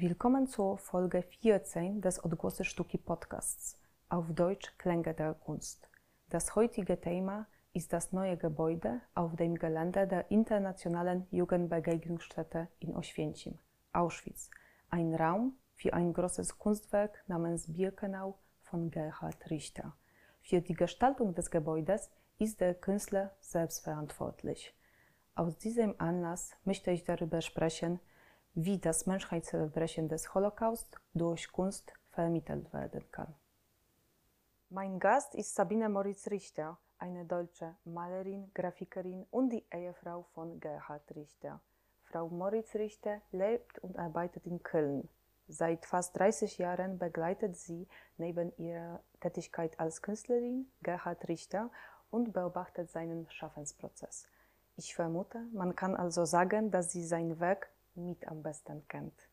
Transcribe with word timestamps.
Willkommen 0.00 0.46
zur 0.46 0.78
Folge 0.78 1.22
14 1.22 2.00
des 2.00 2.24
Odgłosy 2.24 2.64
Sztuki 2.64 2.98
Podcasts, 2.98 3.76
auf 4.08 4.32
Deutsch 4.32 4.72
Klänge 4.78 5.12
der 5.12 5.34
Kunst. 5.34 5.90
Das 6.30 6.54
heutige 6.54 7.00
Thema 7.00 7.48
ist 7.72 7.92
das 7.92 8.12
neue 8.12 8.36
Gebäude 8.36 9.00
auf 9.16 9.34
dem 9.34 9.56
Gelände 9.56 10.06
der 10.06 10.30
Internationalen 10.30 11.26
Jugendbegegnungsstätte 11.32 12.68
in 12.78 12.94
Oświęcim, 12.94 13.58
Auschwitz. 13.92 14.50
Ein 14.88 15.16
Raum 15.16 15.56
für 15.74 15.92
ein 15.92 16.12
großes 16.12 16.58
Kunstwerk 16.58 17.24
namens 17.26 17.66
Birkenau 17.66 18.38
von 18.62 18.92
Gerhard 18.92 19.50
Richter. 19.50 19.96
Für 20.42 20.60
die 20.60 20.74
Gestaltung 20.74 21.34
des 21.34 21.50
Gebäudes 21.50 22.08
ist 22.38 22.60
der 22.60 22.74
Künstler 22.74 23.32
selbst 23.40 23.82
verantwortlich. 23.82 24.72
Aus 25.34 25.58
diesem 25.58 25.96
Anlass 25.98 26.52
möchte 26.64 26.92
ich 26.92 27.02
darüber 27.02 27.40
sprechen, 27.40 27.98
wie 28.60 28.78
das 28.78 29.06
Menschheitsverbrechen 29.06 30.08
des 30.08 30.34
Holocaust 30.34 30.88
durch 31.14 31.52
Kunst 31.52 31.92
vermittelt 32.10 32.72
werden 32.72 33.04
kann. 33.12 33.32
Mein 34.68 34.98
Gast 34.98 35.36
ist 35.36 35.54
Sabine 35.54 35.88
Moritz-Richter, 35.88 36.76
eine 36.98 37.24
deutsche 37.24 37.76
Malerin, 37.84 38.50
Grafikerin 38.54 39.24
und 39.30 39.50
die 39.50 39.64
Ehefrau 39.72 40.24
von 40.34 40.58
Gerhard 40.58 41.14
Richter. 41.14 41.60
Frau 42.02 42.28
Moritz-Richter 42.28 43.20
lebt 43.30 43.78
und 43.78 43.96
arbeitet 43.96 44.44
in 44.44 44.60
Köln. 44.60 45.08
Seit 45.46 45.86
fast 45.86 46.18
30 46.18 46.58
Jahren 46.58 46.98
begleitet 46.98 47.56
sie 47.56 47.86
neben 48.16 48.52
ihrer 48.56 48.98
Tätigkeit 49.20 49.78
als 49.78 50.02
Künstlerin 50.02 50.66
Gerhard 50.82 51.28
Richter 51.28 51.70
und 52.10 52.32
beobachtet 52.32 52.90
seinen 52.90 53.30
Schaffensprozess. 53.30 54.26
Ich 54.76 54.96
vermute, 54.96 55.46
man 55.52 55.76
kann 55.76 55.94
also 55.94 56.24
sagen, 56.24 56.72
dass 56.72 56.90
sie 56.90 57.04
sein 57.04 57.38
Werk 57.38 57.70
mit 57.98 58.26
am 58.28 58.42
besten 58.42 58.86
kennt. 58.88 59.28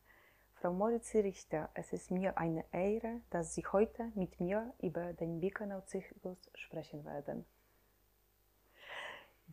Frau 0.54 0.72
Moritz 0.72 1.14
Richter, 1.14 1.68
es 1.74 1.92
ist 1.92 2.10
mir 2.10 2.38
eine 2.38 2.64
Ehre, 2.72 3.20
dass 3.30 3.54
Sie 3.54 3.64
heute 3.72 4.10
mit 4.14 4.40
mir 4.40 4.72
über 4.80 5.12
den 5.12 5.38
Birkenau-Zyklus 5.38 6.50
sprechen 6.54 7.04
werden. 7.04 7.44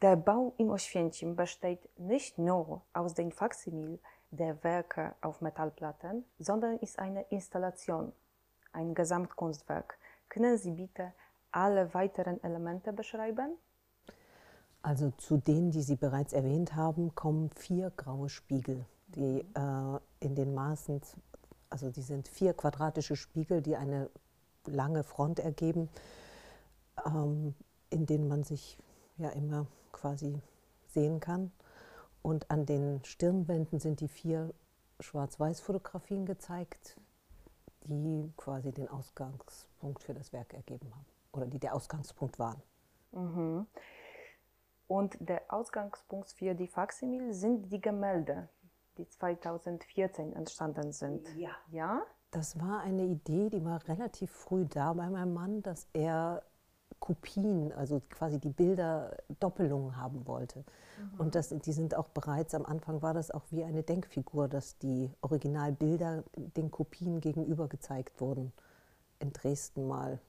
Der 0.02 0.16
Bau 0.16 0.54
im 0.58 0.70
Oświęcim 0.70 1.36
besteht 1.36 1.88
nicht 2.00 2.38
nur 2.38 2.82
aus 2.94 3.14
den 3.14 3.32
Faksimil 3.32 4.00
der 4.32 4.64
Werke 4.64 5.14
auf 5.22 5.42
Metallplatten, 5.42 6.26
sondern 6.40 6.80
ist 6.80 6.98
eine 7.00 7.24
Installation, 7.30 8.14
ein 8.72 8.96
Gesamtkunstwerk. 8.96 9.98
Können 10.30 10.58
Sie 10.58 10.72
bitte 10.72 11.14
alle 11.52 11.94
weiteren 11.94 12.42
Elemente 12.44 12.92
beschreiben? 12.94 13.58
Also 14.82 15.12
zu 15.12 15.38
denen, 15.38 15.72
die 15.72 15.84
Sie 15.84 15.96
bereits 15.96 16.34
erwähnt 16.34 16.76
haben, 16.76 17.14
kommen 17.14 17.50
vier 17.52 17.92
graue 17.92 18.30
Spiegel 18.30 18.86
die 19.16 19.46
äh, 19.56 20.00
in 20.20 20.36
den 20.36 20.54
Maßen, 20.54 21.02
also 21.70 21.90
die 21.90 22.02
sind 22.02 22.28
vier 22.28 22.54
quadratische 22.54 23.16
Spiegel, 23.16 23.62
die 23.62 23.76
eine 23.76 24.10
lange 24.66 25.04
Front 25.04 25.40
ergeben, 25.40 25.90
ähm, 27.06 27.56
in 27.90 28.06
denen 28.06 28.28
man 28.28 28.44
sich 28.44 28.78
ja 29.18 29.30
immer 29.30 29.68
quasi 29.92 30.40
sehen 30.88 31.20
kann. 31.20 31.52
Und 32.22 32.50
an 32.50 32.66
den 32.66 33.04
Stirnwänden 33.04 33.80
sind 33.80 34.00
die 34.00 34.08
vier 34.08 34.54
Schwarz-Weiß-Fotografien 35.00 36.26
gezeigt, 36.26 36.98
die 37.86 38.32
quasi 38.38 38.72
den 38.72 38.88
Ausgangspunkt 38.88 40.02
für 40.02 40.14
das 40.14 40.32
Werk 40.32 40.54
ergeben 40.54 40.90
haben 40.96 41.06
oder 41.34 41.48
die 41.48 41.60
der 41.60 41.76
Ausgangspunkt 41.76 42.40
waren. 42.40 42.62
Mhm. 43.12 43.68
Und 44.88 45.18
der 45.20 45.42
Ausgangspunkt 45.50 46.30
für 46.32 46.54
die 46.54 46.68
Faximil 46.68 47.34
sind 47.34 47.72
die 47.72 47.82
Gemälde, 47.82 48.48
die 48.98 49.08
2014 49.08 50.34
entstanden 50.34 50.92
sind. 50.92 51.28
Ja. 51.36 51.52
ja? 51.72 52.02
Das 52.32 52.60
war 52.60 52.82
eine 52.82 53.06
Idee, 53.06 53.50
die 53.50 53.64
war 53.64 53.88
relativ 53.88 54.32
früh 54.32 54.66
da 54.66 54.94
bei 54.94 55.10
meinem 55.10 55.34
Mann, 55.34 55.62
dass 55.62 55.88
er 55.94 56.44
Kopien, 57.00 57.74
also 57.74 58.02
quasi 58.10 58.40
die 58.40 58.50
Bilder 58.50 59.18
Doppelungen 59.40 59.98
haben 59.98 60.26
wollte. 60.26 60.60
Mhm. 60.60 61.20
Und 61.20 61.36
das, 61.36 61.50
die 61.50 61.74
sind 61.74 61.96
auch 61.96 62.08
bereits, 62.08 62.56
am 62.56 62.66
Anfang 62.66 63.02
war 63.02 63.14
das 63.14 63.30
auch 63.30 63.44
wie 63.52 63.64
eine 63.64 63.84
Denkfigur, 63.84 64.48
dass 64.48 64.78
die 64.78 65.12
Originalbilder 65.22 66.24
den 66.38 66.72
Kopien 66.72 67.20
gegenüber 67.20 67.68
gezeigt 67.68 68.22
wurden. 68.22 68.54
In 69.20 69.34
Dresden 69.34 69.86
mal, 69.86 70.20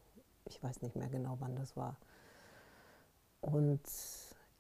ich 0.47 0.63
weiß 0.63 0.83
nicht 0.83 0.97
mehr 0.97 1.09
genau, 1.09 1.37
wann 1.39 1.55
das 1.55 1.77
war. 1.77 1.97
Und 3.41 3.81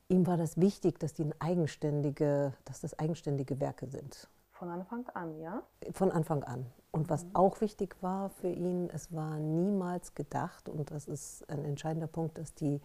ihm 0.08 0.26
war 0.26 0.36
das 0.36 0.60
wichtig, 0.60 0.98
dass, 0.98 1.14
die 1.14 1.30
eigenständige, 1.38 2.52
dass 2.64 2.80
das 2.80 2.98
eigenständige 2.98 3.60
Werke 3.60 3.86
sind. 3.86 4.28
Von 4.50 4.68
Anfang 4.70 5.08
an, 5.14 5.38
ja? 5.40 5.62
Von 5.92 6.12
Anfang 6.12 6.44
an. 6.44 6.66
Und 6.90 7.10
was 7.10 7.24
mhm. 7.24 7.30
auch 7.34 7.60
wichtig 7.60 7.96
war 8.02 8.30
für 8.30 8.48
ihn, 8.48 8.88
es 8.90 9.12
war 9.12 9.38
niemals 9.38 10.14
gedacht, 10.14 10.68
und 10.68 10.90
das 10.90 11.08
ist 11.08 11.48
ein 11.50 11.64
entscheidender 11.64 12.06
Punkt, 12.06 12.38
dass 12.38 12.54
die, 12.54 12.80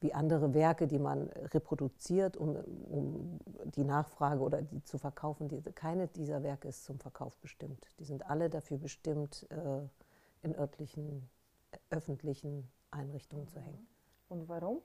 wie 0.00 0.14
andere 0.14 0.54
Werke, 0.54 0.86
die 0.86 0.98
man 0.98 1.28
reproduziert, 1.28 2.38
um, 2.38 2.56
um 2.88 3.40
die 3.74 3.84
Nachfrage 3.84 4.40
oder 4.40 4.62
die 4.62 4.82
zu 4.82 4.96
verkaufen, 4.96 5.48
die, 5.48 5.60
keine 5.60 6.08
dieser 6.08 6.42
Werke 6.42 6.68
ist 6.68 6.84
zum 6.84 6.98
Verkauf 6.98 7.36
bestimmt. 7.38 7.86
Die 7.98 8.04
sind 8.04 8.30
alle 8.30 8.48
dafür 8.48 8.78
bestimmt, 8.78 9.46
äh, 9.50 9.86
in 10.42 10.56
örtlichen, 10.56 11.28
öffentlichen 11.90 12.70
Einrichtungen 12.90 13.46
zu 13.48 13.60
hängen. 13.60 13.86
Und 14.28 14.48
warum? 14.48 14.78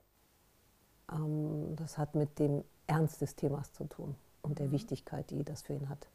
Ähm, 1.12 1.76
das 1.76 1.98
hat 1.98 2.16
mit 2.16 2.40
dem 2.40 2.64
Ernst 2.88 3.22
des 3.22 3.36
Themas 3.36 3.72
zu 3.74 3.86
tun 3.86 4.16
und 4.42 4.60
der 4.60 4.68
mhm. 4.68 4.72
Wichtigkeit, 4.74 5.30
die 5.32 5.44
das 5.44 5.62
für 5.62 5.74
ihn 5.74 5.90
hat. 5.90 6.08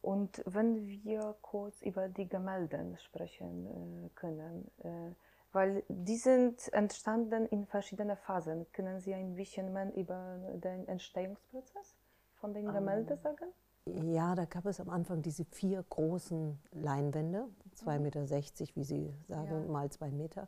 Und 0.00 0.42
wenn 0.46 0.86
wir 0.86 1.34
kurz 1.42 1.82
über 1.82 2.08
die 2.08 2.28
Gemälde 2.28 2.96
sprechen 2.98 3.66
äh, 3.66 4.08
können, 4.14 4.70
äh, 4.82 5.12
weil 5.52 5.82
die 5.88 6.16
sind 6.16 6.72
entstanden 6.72 7.46
in 7.46 7.66
verschiedenen 7.66 8.16
Phasen. 8.16 8.66
Können 8.72 9.00
Sie 9.00 9.14
ein 9.14 9.34
bisschen 9.34 9.72
mehr 9.72 9.94
über 9.94 10.38
den 10.54 10.86
Entstehungsprozess 10.86 11.96
von 12.34 12.52
den 12.52 12.70
Gemälden 12.70 13.16
um, 13.16 13.22
sagen? 13.22 14.12
Ja, 14.12 14.34
da 14.34 14.44
gab 14.44 14.66
es 14.66 14.80
am 14.80 14.90
Anfang 14.90 15.22
diese 15.22 15.44
vier 15.46 15.82
großen 15.88 16.58
Leinwände, 16.72 17.48
2,60 17.76 17.96
mhm. 17.96 18.02
Meter, 18.02 18.26
wie 18.74 18.84
Sie 18.84 19.14
sagen, 19.26 19.62
ja. 19.64 19.72
mal 19.72 19.90
zwei 19.90 20.10
Meter. 20.10 20.46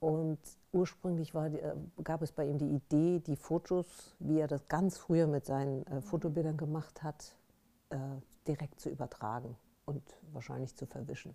Und 0.00 0.38
ursprünglich 0.72 1.34
war, 1.34 1.46
äh, 1.46 1.74
gab 2.04 2.22
es 2.22 2.32
bei 2.32 2.46
ihm 2.46 2.58
die 2.58 2.70
Idee, 2.70 3.20
die 3.20 3.36
Fotos, 3.36 4.16
wie 4.20 4.38
er 4.38 4.46
das 4.46 4.68
ganz 4.68 4.96
früher 4.98 5.26
mit 5.26 5.44
seinen 5.44 5.86
äh, 5.86 6.00
Fotobildern 6.00 6.56
gemacht 6.56 7.02
hat, 7.02 7.34
äh, 7.90 7.98
direkt 8.46 8.80
zu 8.80 8.90
übertragen 8.90 9.56
und 9.86 10.02
wahrscheinlich 10.32 10.76
zu 10.76 10.86
verwischen. 10.86 11.34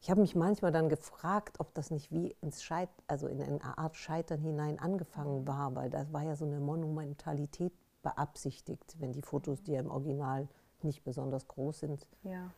Ich 0.00 0.10
habe 0.10 0.20
mich 0.20 0.36
manchmal 0.36 0.72
dann 0.72 0.88
gefragt, 0.88 1.58
ob 1.58 1.74
das 1.74 1.90
nicht 1.90 2.12
wie 2.12 2.36
ins 2.40 2.62
Scheit 2.62 2.90
also 3.06 3.26
in 3.26 3.42
eine 3.42 3.78
Art 3.78 3.96
Scheitern 3.96 4.40
hinein 4.40 4.78
angefangen 4.78 5.46
war, 5.46 5.74
weil 5.74 5.90
das 5.90 6.12
war 6.12 6.22
ja 6.22 6.36
so 6.36 6.44
eine 6.44 6.60
Monumentalität 6.60 7.72
beabsichtigt, 8.02 8.96
wenn 9.00 9.12
die 9.12 9.22
Fotos, 9.22 9.62
die 9.62 9.72
ja 9.72 9.80
im 9.80 9.90
Original 9.90 10.48
nicht 10.82 11.02
besonders 11.02 11.48
groß 11.48 11.80
sind, 11.80 12.06
ja. 12.22 12.50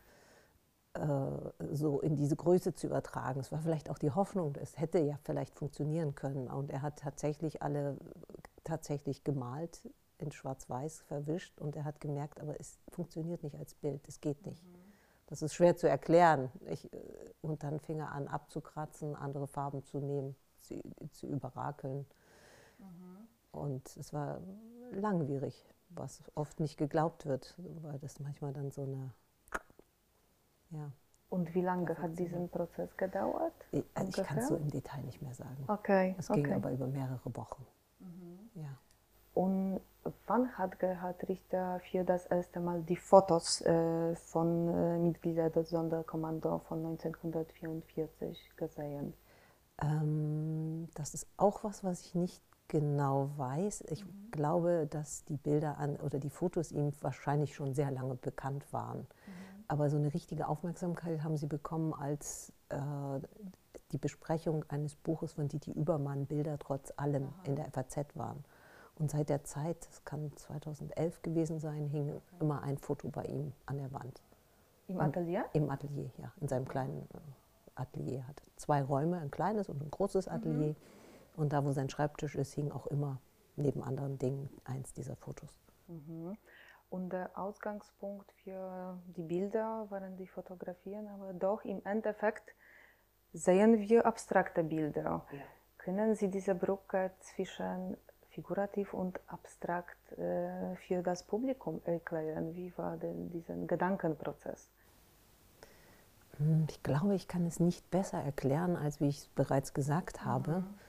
Äh, 0.93 1.73
so 1.73 2.01
in 2.01 2.15
diese 2.15 2.35
Größe 2.35 2.73
zu 2.73 2.87
übertragen. 2.87 3.39
Es 3.39 3.51
war 3.51 3.61
vielleicht 3.61 3.89
auch 3.91 3.99
die 3.99 4.11
Hoffnung, 4.11 4.55
es 4.55 4.79
hätte 4.79 4.99
ja 4.99 5.17
vielleicht 5.23 5.55
funktionieren 5.55 6.15
können. 6.15 6.47
Und 6.47 6.71
er 6.71 6.81
hat 6.81 6.99
tatsächlich 6.99 7.61
alle 7.61 7.97
tatsächlich 8.63 9.23
gemalt, 9.23 9.81
in 10.17 10.31
Schwarz-Weiß 10.31 11.01
verwischt 11.01 11.59
und 11.61 11.75
er 11.75 11.85
hat 11.85 12.01
gemerkt, 12.01 12.41
aber 12.41 12.59
es 12.59 12.77
funktioniert 12.89 13.41
nicht 13.41 13.55
als 13.55 13.73
Bild, 13.73 14.05
es 14.07 14.19
geht 14.19 14.45
nicht. 14.45 14.63
Mhm. 14.65 14.75
Das 15.27 15.41
ist 15.41 15.53
schwer 15.53 15.77
zu 15.77 15.87
erklären. 15.87 16.51
Ich, 16.69 16.91
äh, 16.91 16.97
und 17.41 17.63
dann 17.63 17.79
fing 17.79 17.99
er 17.99 18.11
an 18.11 18.27
abzukratzen, 18.27 19.15
andere 19.15 19.47
Farben 19.47 19.83
zu 19.85 19.99
nehmen, 19.99 20.35
zu, 20.59 20.81
zu 21.11 21.27
überrakeln. 21.27 22.05
Mhm. 22.79 23.27
Und 23.51 23.95
es 23.95 24.11
war 24.11 24.41
langwierig, 24.91 25.65
was 25.89 26.21
oft 26.35 26.59
nicht 26.59 26.77
geglaubt 26.77 27.25
wird, 27.25 27.55
weil 27.81 27.99
das 27.99 28.19
manchmal 28.19 28.53
dann 28.53 28.71
so 28.71 28.83
eine 28.83 29.13
ja. 30.71 30.91
Und 31.29 31.53
wie 31.53 31.61
lange 31.61 31.95
hat 31.95 32.17
dieser 32.17 32.39
Prozess 32.47 32.95
gedauert? 32.97 33.53
Ich, 33.71 33.83
also 33.93 34.21
ich 34.21 34.27
kann 34.27 34.39
es 34.39 34.47
so 34.47 34.55
im 34.55 34.69
Detail 34.71 35.03
nicht 35.03 35.21
mehr 35.21 35.33
sagen. 35.33 35.63
Okay. 35.67 36.15
Es 36.17 36.27
ging 36.27 36.45
okay. 36.45 36.55
aber 36.55 36.71
über 36.71 36.87
mehrere 36.87 37.35
Wochen. 37.35 37.65
Mhm. 37.99 38.49
Ja. 38.55 38.77
Und 39.35 39.79
wann 40.25 40.57
hat 40.57 40.79
Gerhard 40.79 41.27
Richter 41.29 41.79
für 41.91 42.03
das 42.03 42.25
erste 42.25 42.59
Mal 42.59 42.81
die 42.81 42.97
Fotos 42.97 43.61
äh, 43.61 44.15
von 44.15 44.69
äh, 44.69 44.97
Mitgliedern 44.97 45.51
des 45.51 45.69
Sonderkommando 45.69 46.59
von 46.67 46.79
1944 46.79 48.51
gesehen? 48.57 49.13
Ähm, 49.81 50.89
das 50.95 51.13
ist 51.13 51.27
auch 51.37 51.63
was, 51.63 51.83
was 51.83 52.01
ich 52.01 52.15
nicht 52.15 52.41
genau 52.67 53.29
weiß. 53.37 53.83
Ich 53.89 54.03
mhm. 54.03 54.31
glaube, 54.31 54.87
dass 54.89 55.25
die 55.25 55.37
Bilder 55.37 55.77
an 55.77 55.97
oder 55.97 56.19
die 56.19 56.29
Fotos 56.29 56.71
ihm 56.71 56.91
wahrscheinlich 57.01 57.53
schon 57.53 57.73
sehr 57.73 57.91
lange 57.91 58.15
bekannt 58.15 58.65
waren. 58.71 59.07
Aber 59.69 59.89
so 59.89 59.97
eine 59.97 60.13
richtige 60.13 60.47
Aufmerksamkeit 60.47 61.23
haben 61.23 61.37
sie 61.37 61.45
bekommen, 61.45 61.93
als 61.93 62.51
äh, 62.69 62.77
die 63.91 63.99
Besprechung 63.99 64.65
eines 64.67 64.95
Buches 64.95 65.33
von 65.33 65.47
Didi 65.47 65.71
Übermann, 65.71 66.25
Bilder 66.25 66.57
trotz 66.57 66.91
allem, 66.97 67.25
Aha. 67.25 67.43
in 67.45 67.55
der 67.55 67.71
FAZ 67.71 68.15
waren. 68.15 68.43
Und 68.95 69.11
seit 69.11 69.29
der 69.29 69.43
Zeit, 69.43 69.87
das 69.87 70.03
kann 70.03 70.35
2011 70.35 71.21
gewesen 71.21 71.59
sein, 71.59 71.87
hing 71.87 72.09
okay. 72.09 72.21
immer 72.41 72.63
ein 72.63 72.77
Foto 72.77 73.09
bei 73.09 73.23
ihm 73.25 73.53
an 73.67 73.77
der 73.77 73.93
Wand. 73.93 74.21
Im 74.87 74.99
Atelier? 74.99 75.45
Und 75.53 75.61
Im 75.61 75.69
Atelier, 75.69 76.11
ja. 76.17 76.33
In 76.41 76.47
seinem 76.47 76.67
kleinen 76.67 77.07
äh, 77.13 77.19
Atelier. 77.75 78.27
Hatte 78.27 78.43
zwei 78.55 78.81
Räume, 78.81 79.19
ein 79.19 79.29
kleines 79.29 79.69
und 79.69 79.81
ein 79.81 79.91
großes 79.91 80.25
mhm. 80.25 80.33
Atelier. 80.33 80.69
Mhm. 80.69 80.75
Und 81.37 81.53
da, 81.53 81.63
wo 81.63 81.71
sein 81.71 81.89
Schreibtisch 81.89 82.35
ist, 82.35 82.53
hing 82.53 82.71
auch 82.71 82.87
immer 82.87 83.21
neben 83.55 83.83
anderen 83.83 84.17
Dingen 84.17 84.49
eins 84.65 84.93
dieser 84.93 85.15
Fotos. 85.15 85.49
Mhm. 85.87 86.35
Und 86.89 87.13
der 87.13 87.37
Ausgangspunkt 87.37 88.31
für 88.43 88.99
die 89.15 89.21
Bilder 89.21 89.85
waren 89.89 90.17
die 90.17 90.27
Fotografien, 90.27 91.07
aber 91.07 91.33
doch 91.33 91.63
im 91.63 91.81
Endeffekt 91.85 92.55
sehen 93.31 93.77
wir 93.77 94.05
abstrakte 94.05 94.63
Bilder. 94.63 95.25
Ja. 95.31 95.39
Können 95.77 96.15
Sie 96.15 96.29
diese 96.29 96.55
Brücke 96.55 97.11
zwischen 97.19 97.95
figurativ 98.29 98.93
und 98.93 99.19
abstrakt 99.27 100.11
äh, 100.13 100.75
für 100.87 101.03
das 101.03 101.23
Publikum 101.23 101.81
erklären? 101.85 102.55
Wie 102.55 102.75
war 102.77 102.97
denn 102.97 103.29
dieser 103.29 103.55
Gedankenprozess? 103.55 104.69
Hm, 106.37 106.65
ich 106.69 106.81
glaube, 106.83 107.15
ich 107.15 107.27
kann 107.27 107.45
es 107.45 107.59
nicht 107.59 107.89
besser 107.91 108.19
erklären, 108.19 108.75
als 108.75 108.99
wie 108.99 109.09
ich 109.09 109.19
es 109.19 109.27
bereits 109.29 109.73
gesagt 109.73 110.25
habe, 110.25 110.61
mhm. 110.61 110.79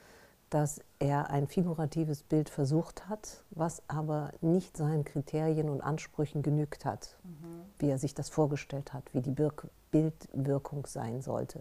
Dass 0.51 0.81
er 0.99 1.29
ein 1.31 1.47
figuratives 1.47 2.23
Bild 2.23 2.49
versucht 2.49 3.09
hat, 3.09 3.43
was 3.49 3.81
aber 3.87 4.31
nicht 4.41 4.77
seinen 4.77 5.03
Kriterien 5.03 5.69
und 5.69 5.81
Ansprüchen 5.81 6.43
genügt 6.43 6.85
hat, 6.85 7.17
mhm. 7.23 7.63
wie 7.79 7.89
er 7.89 7.97
sich 7.97 8.13
das 8.13 8.29
vorgestellt 8.29 8.93
hat, 8.93 9.13
wie 9.13 9.21
die 9.21 9.31
Birk 9.31 9.67
Bildwirkung 9.91 10.85
sein 10.85 11.21
sollte. 11.21 11.59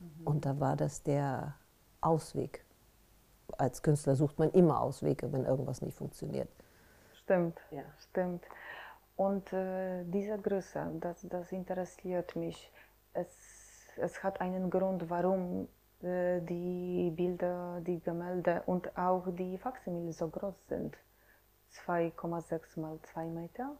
Mhm. 0.00 0.26
Und 0.26 0.46
da 0.46 0.58
war 0.58 0.76
das 0.76 1.02
der 1.02 1.54
Ausweg. 2.00 2.64
Als 3.58 3.82
Künstler 3.82 4.16
sucht 4.16 4.38
man 4.38 4.50
immer 4.52 4.80
Auswege, 4.80 5.30
wenn 5.32 5.44
irgendwas 5.44 5.82
nicht 5.82 5.96
funktioniert. 5.96 6.48
Stimmt, 7.14 7.60
ja. 7.70 7.82
stimmt. 7.98 8.44
Und 9.16 9.52
äh, 9.52 10.04
diese 10.04 10.38
Größe, 10.38 10.92
das, 11.00 11.26
das 11.28 11.52
interessiert 11.52 12.36
mich 12.36 12.72
es, 13.14 13.88
es 13.96 14.22
hat 14.22 14.40
einen 14.40 14.70
Grund, 14.70 15.10
warum 15.10 15.68
die 16.02 17.12
Bilder, 17.14 17.80
die 17.80 18.00
Gemälde 18.00 18.62
und 18.66 18.96
auch 18.96 19.24
die 19.28 19.56
Faksimile 19.58 20.12
so 20.12 20.28
groß 20.28 20.54
sind. 20.68 20.96
2,6 21.86 22.80
mal 22.80 22.98
2 23.12 23.26
Meter. 23.26 23.76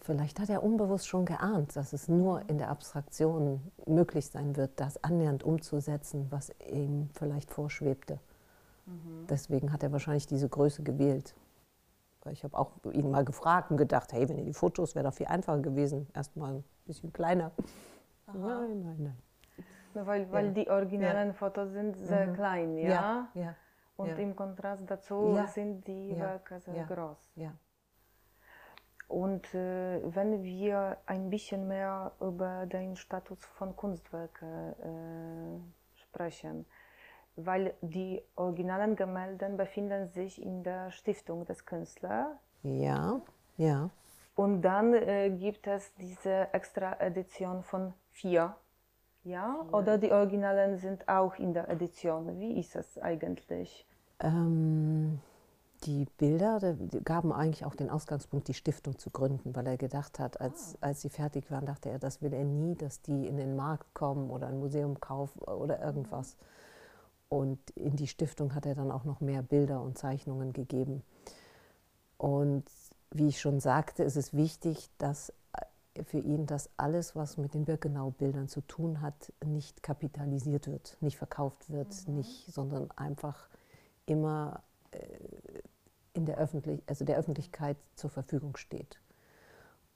Vielleicht 0.00 0.40
hat 0.40 0.48
er 0.48 0.62
unbewusst 0.62 1.06
schon 1.06 1.26
geahnt, 1.26 1.76
dass 1.76 1.92
es 1.92 2.08
nur 2.08 2.48
in 2.48 2.56
der 2.56 2.70
Abstraktion 2.70 3.60
möglich 3.86 4.28
sein 4.28 4.56
wird, 4.56 4.80
das 4.80 5.02
annähernd 5.04 5.42
umzusetzen, 5.42 6.26
was 6.30 6.52
ihm 6.70 7.10
vielleicht 7.12 7.50
vorschwebte. 7.50 8.18
Mhm. 8.86 9.26
Deswegen 9.28 9.72
hat 9.72 9.82
er 9.82 9.92
wahrscheinlich 9.92 10.26
diese 10.26 10.48
Größe 10.48 10.82
gewählt. 10.82 11.34
Ich 12.30 12.42
habe 12.44 12.56
auch 12.56 12.72
ihn 12.92 13.10
mal 13.10 13.26
gefragt 13.26 13.70
und 13.70 13.76
gedacht, 13.76 14.14
hey, 14.14 14.26
wenn 14.28 14.38
ihr 14.38 14.44
die 14.44 14.54
Fotos, 14.54 14.94
wäre 14.94 15.04
doch 15.04 15.12
viel 15.12 15.26
einfacher 15.26 15.60
gewesen. 15.60 16.08
Erstmal 16.14 16.54
ein 16.54 16.64
bisschen 16.86 17.12
kleiner. 17.12 17.50
Aha. 18.26 18.38
Nein, 18.38 18.80
nein, 18.80 18.96
nein. 18.98 19.18
Weil, 19.94 20.30
weil 20.32 20.52
die 20.52 20.68
originalen. 20.68 21.32
Fotos 21.34 21.70
sind 21.72 21.96
sehr 21.96 22.26
mhm. 22.28 22.34
klein, 22.34 22.78
ja? 22.78 23.28
ja? 23.34 23.54
Und 23.96 24.18
im 24.18 24.34
Kontrast 24.34 24.82
dazu 24.88 25.38
sind 25.46 25.86
die 25.86 26.18
Werke 26.18 26.58
sehr 26.60 26.84
groß. 26.84 27.32
Und 29.06 29.54
äh, 29.54 30.00
wenn 30.02 30.42
wir 30.42 30.96
ein 31.06 31.30
bisschen 31.30 31.68
mehr 31.68 32.12
über 32.20 32.66
den 32.66 32.96
Status 32.96 33.38
von 33.44 33.76
Kunstwerken 33.76 34.72
äh, 34.80 36.00
sprechen, 36.00 36.66
weil 37.36 37.74
die 37.80 38.22
originalen 38.36 38.96
Gemälde 38.96 39.48
befinden 39.50 40.08
sich 40.08 40.42
in 40.42 40.62
der 40.62 40.90
Stiftung 40.90 41.44
des 41.44 41.66
Künstlers. 41.66 42.28
Ja, 42.62 43.20
ja. 43.56 43.90
Und 44.36 44.62
dann 44.62 44.94
äh, 44.94 45.30
gibt 45.30 45.66
es 45.66 45.94
diese 45.94 46.52
extra 46.52 46.98
Edition 47.00 47.62
von 47.62 47.92
vier. 48.10 48.56
Ja? 49.24 49.66
Oder 49.72 49.98
die 49.98 50.12
Originalen 50.12 50.76
sind 50.76 51.08
auch 51.08 51.36
in 51.36 51.54
der 51.54 51.68
Edition. 51.68 52.38
Wie 52.38 52.58
ist 52.58 52.76
es 52.76 52.98
eigentlich? 52.98 53.86
Ähm, 54.20 55.20
die 55.84 56.06
Bilder 56.18 56.74
die 56.74 57.02
gaben 57.02 57.32
eigentlich 57.32 57.64
auch 57.64 57.74
den 57.74 57.90
Ausgangspunkt, 57.90 58.48
die 58.48 58.54
Stiftung 58.54 58.98
zu 58.98 59.10
gründen, 59.10 59.54
weil 59.56 59.66
er 59.66 59.76
gedacht 59.76 60.18
hat, 60.18 60.40
als, 60.40 60.76
ah. 60.80 60.88
als 60.88 61.02
sie 61.02 61.08
fertig 61.08 61.50
waren, 61.50 61.66
dachte 61.66 61.90
er, 61.90 61.98
das 61.98 62.22
will 62.22 62.32
er 62.32 62.44
nie, 62.44 62.74
dass 62.74 63.00
die 63.02 63.26
in 63.26 63.36
den 63.36 63.56
Markt 63.56 63.92
kommen 63.94 64.30
oder 64.30 64.46
ein 64.46 64.58
Museum 64.58 65.00
kaufen 65.00 65.40
oder 65.40 65.80
irgendwas. 65.80 66.36
Und 67.28 67.58
in 67.70 67.96
die 67.96 68.06
Stiftung 68.06 68.54
hat 68.54 68.66
er 68.66 68.74
dann 68.74 68.90
auch 68.90 69.04
noch 69.04 69.20
mehr 69.20 69.42
Bilder 69.42 69.82
und 69.82 69.98
Zeichnungen 69.98 70.52
gegeben. 70.52 71.02
Und 72.18 72.64
wie 73.10 73.28
ich 73.28 73.40
schon 73.40 73.60
sagte, 73.60 74.04
ist 74.04 74.16
es 74.16 74.34
wichtig, 74.34 74.90
dass 74.98 75.32
für 76.02 76.18
ihn, 76.18 76.46
dass 76.46 76.70
alles, 76.76 77.14
was 77.14 77.36
mit 77.36 77.54
den 77.54 77.64
Birkenau-Bildern 77.64 78.48
zu 78.48 78.60
tun 78.62 79.00
hat, 79.00 79.32
nicht 79.44 79.82
kapitalisiert 79.82 80.66
wird, 80.66 80.96
nicht 81.00 81.16
verkauft 81.16 81.70
wird, 81.70 81.94
mhm. 82.08 82.16
nicht, 82.16 82.52
sondern 82.52 82.90
einfach 82.92 83.48
immer 84.06 84.62
äh, 84.90 84.98
in 86.12 86.26
der, 86.26 86.38
Öffentlich 86.38 86.82
also 86.86 87.04
der 87.04 87.16
Öffentlichkeit 87.16 87.76
zur 87.94 88.10
Verfügung 88.10 88.56
steht. 88.56 89.00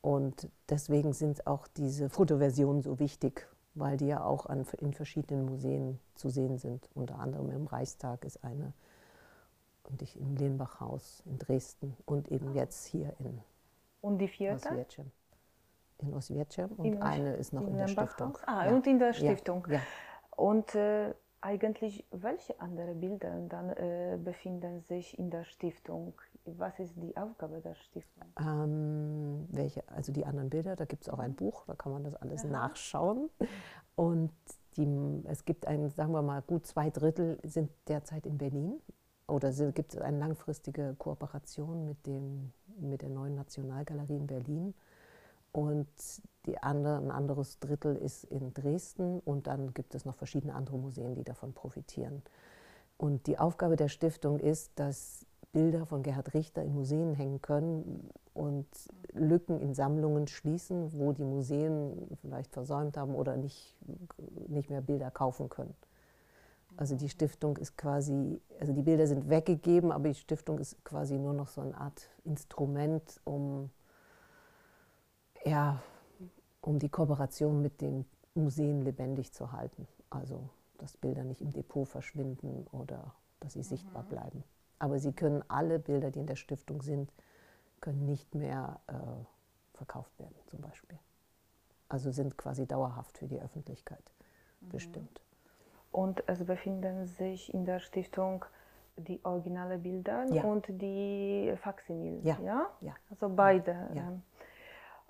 Und 0.00 0.48
deswegen 0.68 1.12
sind 1.12 1.46
auch 1.46 1.66
diese 1.66 2.08
Fotoversionen 2.08 2.82
so 2.82 3.00
wichtig, 3.00 3.48
weil 3.74 3.96
die 3.96 4.06
ja 4.06 4.22
auch 4.22 4.46
an, 4.46 4.64
in 4.78 4.94
verschiedenen 4.94 5.46
Museen 5.46 5.98
zu 6.14 6.28
sehen 6.30 6.58
sind. 6.58 6.88
Unter 6.94 7.18
anderem 7.18 7.50
im 7.50 7.66
Reichstag 7.66 8.24
ist 8.24 8.44
eine 8.44 8.72
und 9.84 10.02
ich 10.02 10.18
im 10.20 10.36
Lehnbachhaus 10.36 11.22
in 11.26 11.38
Dresden 11.38 11.96
und 12.04 12.28
eben 12.28 12.54
jetzt 12.54 12.86
hier 12.86 13.14
in 13.18 13.40
Und 14.00 14.18
die 14.18 14.28
vierte? 14.28 14.68
Oswiecim 14.68 15.10
in 16.02 16.14
Oswiecim 16.14 16.72
und 16.76 16.86
in, 16.86 17.02
eine 17.02 17.34
ist 17.34 17.52
noch 17.52 17.62
in, 17.62 17.68
in 17.68 17.76
der 17.78 17.88
Stiftung. 17.88 18.38
Ah, 18.46 18.66
ja. 18.66 18.72
und 18.72 18.86
in 18.86 18.98
der 18.98 19.12
Stiftung. 19.12 19.66
Ja. 19.68 19.74
ja. 19.74 19.80
Und 20.36 20.74
äh, 20.74 21.14
eigentlich, 21.40 22.04
welche 22.10 22.60
anderen 22.60 23.00
Bilder 23.00 23.40
dann 23.48 23.70
äh, 23.70 24.18
befinden 24.22 24.80
sich 24.80 25.18
in 25.18 25.30
der 25.30 25.44
Stiftung? 25.44 26.14
Was 26.44 26.78
ist 26.78 26.94
die 26.96 27.16
Aufgabe 27.16 27.60
der 27.60 27.74
Stiftung? 27.74 28.26
Ähm, 28.40 29.46
welche, 29.50 29.82
also 29.88 30.12
die 30.12 30.24
anderen 30.24 30.50
Bilder, 30.50 30.76
da 30.76 30.84
gibt 30.84 31.02
es 31.02 31.08
auch 31.08 31.18
ein 31.18 31.34
Buch, 31.34 31.64
da 31.66 31.74
kann 31.74 31.92
man 31.92 32.04
das 32.04 32.14
alles 32.14 32.44
Aha. 32.44 32.50
nachschauen. 32.50 33.30
Und 33.94 34.32
die, 34.76 35.22
es 35.24 35.44
gibt 35.44 35.66
ein, 35.66 35.90
sagen 35.90 36.12
wir 36.12 36.22
mal, 36.22 36.42
gut 36.42 36.66
zwei 36.66 36.90
Drittel 36.90 37.38
sind 37.42 37.70
derzeit 37.88 38.26
in 38.26 38.38
Berlin. 38.38 38.80
Oder 39.26 39.52
gibt 39.72 39.92
es 39.92 40.00
eine 40.00 40.18
langfristige 40.18 40.94
Kooperation 40.98 41.84
mit, 41.84 42.06
dem, 42.06 42.52
mit 42.80 43.02
der 43.02 43.10
neuen 43.10 43.34
Nationalgalerie 43.34 44.16
in 44.16 44.26
Berlin 44.26 44.74
und 45.52 45.88
andere, 46.62 46.96
ein 46.96 47.10
anderes 47.10 47.58
Drittel 47.58 47.96
ist 47.96 48.24
in 48.24 48.54
Dresden 48.54 49.20
und 49.20 49.46
dann 49.46 49.74
gibt 49.74 49.94
es 49.94 50.04
noch 50.04 50.14
verschiedene 50.14 50.54
andere 50.54 50.78
Museen, 50.78 51.14
die 51.14 51.24
davon 51.24 51.52
profitieren. 51.52 52.22
Und 52.96 53.26
die 53.26 53.38
Aufgabe 53.38 53.76
der 53.76 53.88
Stiftung 53.88 54.38
ist, 54.38 54.72
dass 54.76 55.26
Bilder 55.52 55.86
von 55.86 56.02
Gerhard 56.02 56.34
Richter 56.34 56.62
in 56.62 56.74
Museen 56.74 57.14
hängen 57.14 57.40
können 57.40 58.10
und 58.34 58.66
Lücken 59.12 59.60
in 59.60 59.74
Sammlungen 59.74 60.26
schließen, 60.26 60.92
wo 60.92 61.12
die 61.12 61.24
Museen 61.24 62.08
vielleicht 62.20 62.52
versäumt 62.52 62.96
haben 62.96 63.14
oder 63.14 63.36
nicht, 63.36 63.76
nicht 64.48 64.70
mehr 64.70 64.82
Bilder 64.82 65.10
kaufen 65.10 65.48
können. 65.48 65.74
Also 66.76 66.94
die 66.94 67.08
Stiftung 67.08 67.56
ist 67.56 67.76
quasi, 67.76 68.40
also 68.60 68.72
die 68.72 68.82
Bilder 68.82 69.06
sind 69.06 69.28
weggegeben, 69.28 69.90
aber 69.90 70.08
die 70.08 70.14
Stiftung 70.14 70.58
ist 70.58 70.84
quasi 70.84 71.18
nur 71.18 71.32
noch 71.32 71.48
so 71.48 71.60
eine 71.60 71.76
Art 71.76 72.08
Instrument, 72.24 73.20
um 73.24 73.70
ja, 75.44 75.80
um 76.60 76.78
die 76.78 76.88
Kooperation 76.88 77.62
mit 77.62 77.80
den 77.80 78.04
Museen 78.34 78.82
lebendig 78.82 79.32
zu 79.32 79.52
halten. 79.52 79.86
Also, 80.10 80.48
dass 80.78 80.96
Bilder 80.96 81.24
nicht 81.24 81.40
im 81.40 81.52
Depot 81.52 81.86
verschwinden 81.86 82.66
oder 82.72 83.14
dass 83.40 83.54
sie 83.54 83.60
mhm. 83.60 83.64
sichtbar 83.64 84.02
bleiben. 84.04 84.44
Aber 84.78 84.98
sie 84.98 85.12
können 85.12 85.42
alle 85.48 85.78
Bilder, 85.78 86.10
die 86.10 86.20
in 86.20 86.26
der 86.26 86.36
Stiftung 86.36 86.82
sind, 86.82 87.12
können 87.80 88.04
nicht 88.04 88.34
mehr 88.34 88.80
äh, 88.86 89.76
verkauft 89.76 90.18
werden, 90.18 90.34
zum 90.46 90.60
Beispiel. 90.60 90.98
Also 91.88 92.10
sind 92.10 92.36
quasi 92.36 92.66
dauerhaft 92.66 93.18
für 93.18 93.26
die 93.26 93.40
Öffentlichkeit 93.40 94.02
mhm. 94.60 94.68
bestimmt. 94.68 95.20
Und 95.90 96.22
es 96.28 96.44
befinden 96.44 97.06
sich 97.06 97.52
in 97.52 97.64
der 97.64 97.80
Stiftung 97.80 98.44
die 98.96 99.24
originale 99.24 99.78
Bilder 99.78 100.26
ja. 100.32 100.42
und 100.42 100.66
die 100.68 101.52
Faksimil. 101.62 102.20
Ja. 102.24 102.38
ja. 102.42 102.66
ja. 102.80 102.94
Also 103.10 103.28
beide. 103.28 103.88
Ja. 103.94 104.12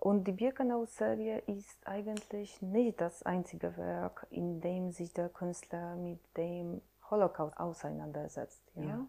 Und 0.00 0.28
die 0.28 0.32
Birkenau-Serie 0.32 1.38
ist 1.46 1.86
eigentlich 1.86 2.62
nicht 2.62 3.00
das 3.00 3.24
einzige 3.24 3.76
Werk, 3.76 4.26
in 4.30 4.60
dem 4.60 4.92
sich 4.92 5.12
der 5.12 5.28
Künstler 5.28 5.96
mit 5.96 6.20
dem 6.36 6.80
Holocaust 7.10 7.58
auseinandersetzt. 7.58 8.62
Ja? 8.76 8.82
ja. 8.84 9.06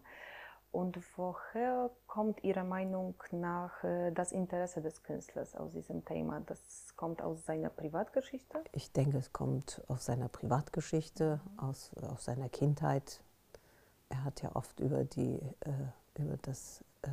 Und 0.72 0.98
woher 1.16 1.90
kommt 2.06 2.42
Ihrer 2.44 2.64
Meinung 2.64 3.14
nach 3.32 3.82
äh, 3.82 4.12
das 4.12 4.32
Interesse 4.32 4.80
des 4.80 5.02
Künstlers 5.02 5.56
aus 5.56 5.72
diesem 5.72 6.04
Thema? 6.04 6.40
Das 6.40 6.94
kommt 6.96 7.22
aus 7.22 7.44
seiner 7.44 7.70
Privatgeschichte? 7.70 8.62
Ich 8.72 8.92
denke, 8.92 9.18
es 9.18 9.32
kommt 9.32 9.82
aus 9.88 10.04
seiner 10.04 10.28
Privatgeschichte, 10.28 11.40
mhm. 11.44 11.58
aus, 11.60 11.92
aus 12.02 12.24
seiner 12.24 12.48
Kindheit. 12.48 13.20
Er 14.08 14.24
hat 14.24 14.42
ja 14.42 14.54
oft 14.54 14.78
über, 14.80 15.04
die, 15.04 15.40
äh, 15.60 16.20
über 16.22 16.36
das 16.42 16.84
äh, 17.02 17.08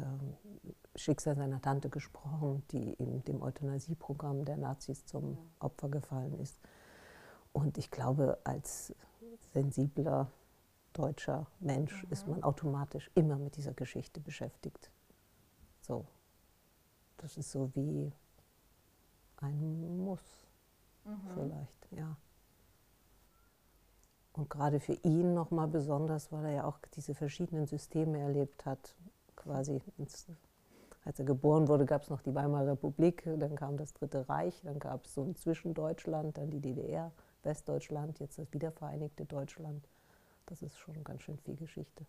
Schicksal 0.98 1.36
seiner 1.36 1.62
Tante 1.62 1.89
gesprochen, 1.89 2.63
die 2.72 2.94
in 2.94 3.24
dem 3.25 3.42
Euthanasieprogramm 3.42 4.46
der 4.46 4.58
Nazis 4.58 5.06
zum 5.06 5.38
Opfer 5.60 5.89
gefallen 5.89 6.39
ist. 6.39 6.60
Und 7.54 7.77
ich 7.77 7.92
glaube, 7.92 8.38
als 8.44 8.94
sensibler 9.54 10.32
deutscher 10.94 11.48
Mensch 11.60 12.04
mhm. 12.04 12.12
ist 12.12 12.27
man 12.27 12.44
automatisch 12.44 13.10
immer 13.16 13.38
mit 13.38 13.56
dieser 13.56 13.74
Geschichte 13.74 14.20
beschäftigt. 14.20 14.92
So. 15.82 16.06
Das 17.18 17.38
ist 17.38 17.51
so 17.51 17.72
wie 17.74 18.12
ein 19.38 19.98
Muss, 19.98 20.48
mhm. 21.04 21.20
vielleicht, 21.34 21.92
ja. 21.92 22.16
Und 24.34 24.51
gerade 24.51 24.80
für 24.80 24.94
ihn 24.94 25.34
nochmal 25.34 25.68
besonders, 25.68 26.32
weil 26.32 26.46
er 26.46 26.51
ja 26.51 26.63
auch 26.66 26.77
diese 26.94 27.16
verschiedenen 27.16 27.66
Systeme 27.66 28.20
erlebt 28.20 28.66
hat. 28.68 28.96
Quasi, 29.36 29.82
als 31.08 31.20
er 31.20 31.26
geboren 31.26 31.70
wurde, 31.70 31.86
gab 31.86 32.04
es 32.04 32.10
noch 32.10 32.22
die 32.22 32.36
Weimarer 32.36 32.72
Republik, 32.74 33.24
dann 33.38 33.56
kam 33.56 33.78
das 33.78 33.94
Dritte 33.94 34.28
Reich, 34.28 34.62
dann 34.66 34.78
gab 34.78 35.06
es 35.06 35.14
so 35.14 35.24
ein 35.24 35.36
Zwischendeutschland, 35.38 36.38
dann 36.38 36.50
die 36.50 36.60
DDR, 36.60 37.12
Westdeutschland, 37.44 38.20
jetzt 38.20 38.38
das 38.38 38.52
wiedervereinigte 38.52 39.24
Deutschland. 39.24 39.88
Das 40.48 40.62
ist 40.62 40.78
schon 40.78 41.02
ganz 41.06 41.22
schön 41.22 41.38
viel 41.38 41.56
Geschichte. 41.56 42.06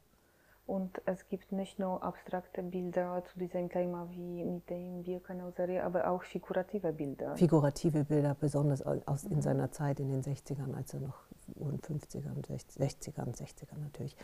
Und 0.66 1.00
es 1.06 1.28
gibt 1.28 1.52
nicht 1.52 1.78
nur 1.78 2.02
abstrakte 2.02 2.60
Bilder 2.60 3.22
zu 3.24 3.38
diesem 3.38 3.70
Thema 3.70 4.10
wie 4.10 4.44
mit 4.44 4.68
dem 4.68 5.04
Birkenau-Serie, 5.04 5.84
aber 5.84 6.10
auch 6.10 6.24
figurative 6.24 6.92
Bilder. 6.92 7.36
Figurative 7.36 8.04
Bilder, 8.04 8.34
besonders 8.38 8.82
aus, 8.82 9.22
in 9.24 9.40
seiner 9.40 9.70
Zeit 9.70 10.00
in 10.00 10.10
den 10.10 10.22
60ern, 10.22 10.74
als 10.74 10.92
er 10.92 11.00
noch 11.00 11.22
und 11.54 11.86
50ern, 11.86 12.42
60ern, 12.44 13.34
60ern 13.34 13.78
natürlich, 13.80 14.16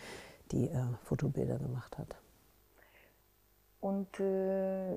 die 0.50 0.68
äh, 0.68 0.82
Fotobilder 1.04 1.58
gemacht 1.58 1.96
hat. 1.96 2.16
Und 3.84 4.18
äh, 4.18 4.96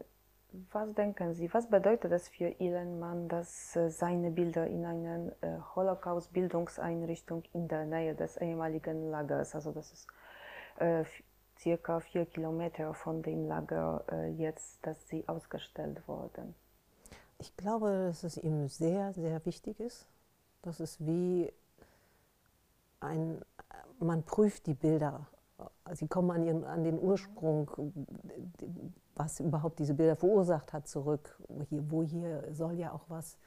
was 0.71 0.93
denken 0.93 1.33
Sie, 1.33 1.53
was 1.53 1.69
bedeutet 1.69 2.09
es 2.13 2.29
für 2.29 2.47
Ihren 2.47 2.99
Mann, 2.99 3.27
dass 3.27 3.75
äh, 3.75 3.89
seine 3.89 4.31
Bilder 4.31 4.65
in 4.65 4.85
einer 4.85 5.33
äh, 5.41 5.57
Holocaust-Bildungseinrichtung 5.75 7.43
in 7.51 7.67
der 7.67 7.83
Nähe 7.83 8.15
des 8.15 8.37
ehemaligen 8.37 9.11
Lagers, 9.11 9.55
also 9.55 9.73
das 9.73 9.91
ist 9.91 10.07
äh, 10.77 11.03
circa 11.59 11.99
vier 11.99 12.27
Kilometer 12.27 12.93
von 12.93 13.21
dem 13.21 13.49
Lager 13.49 14.05
äh, 14.09 14.29
jetzt, 14.29 14.79
dass 14.85 15.05
sie 15.09 15.27
ausgestellt 15.27 16.07
wurden? 16.07 16.55
Ich 17.39 17.57
glaube, 17.57 18.05
dass 18.07 18.23
es 18.23 18.37
ihm 18.37 18.69
sehr, 18.69 19.11
sehr 19.11 19.45
wichtig 19.45 19.81
ist. 19.81 20.07
Das 20.61 20.79
ist 20.79 21.05
wie 21.05 21.51
ein, 23.01 23.41
man 23.99 24.23
prüft 24.23 24.65
die 24.65 24.75
Bilder. 24.75 25.27
Sie 25.93 26.07
kommen 26.07 26.31
an, 26.31 26.43
ihren, 26.43 26.63
an 26.63 26.83
den 26.83 26.99
Ursprung, 26.99 27.71
was 29.15 29.39
überhaupt 29.39 29.79
diese 29.79 29.93
Bilder 29.93 30.15
verursacht 30.15 30.73
hat, 30.73 30.87
zurück. 30.87 31.39
Hier, 31.69 31.89
wo 31.91 32.03
hier 32.03 32.43
soll 32.53 32.73
ja 32.73 32.91
auch 32.91 33.05
was, 33.07 33.37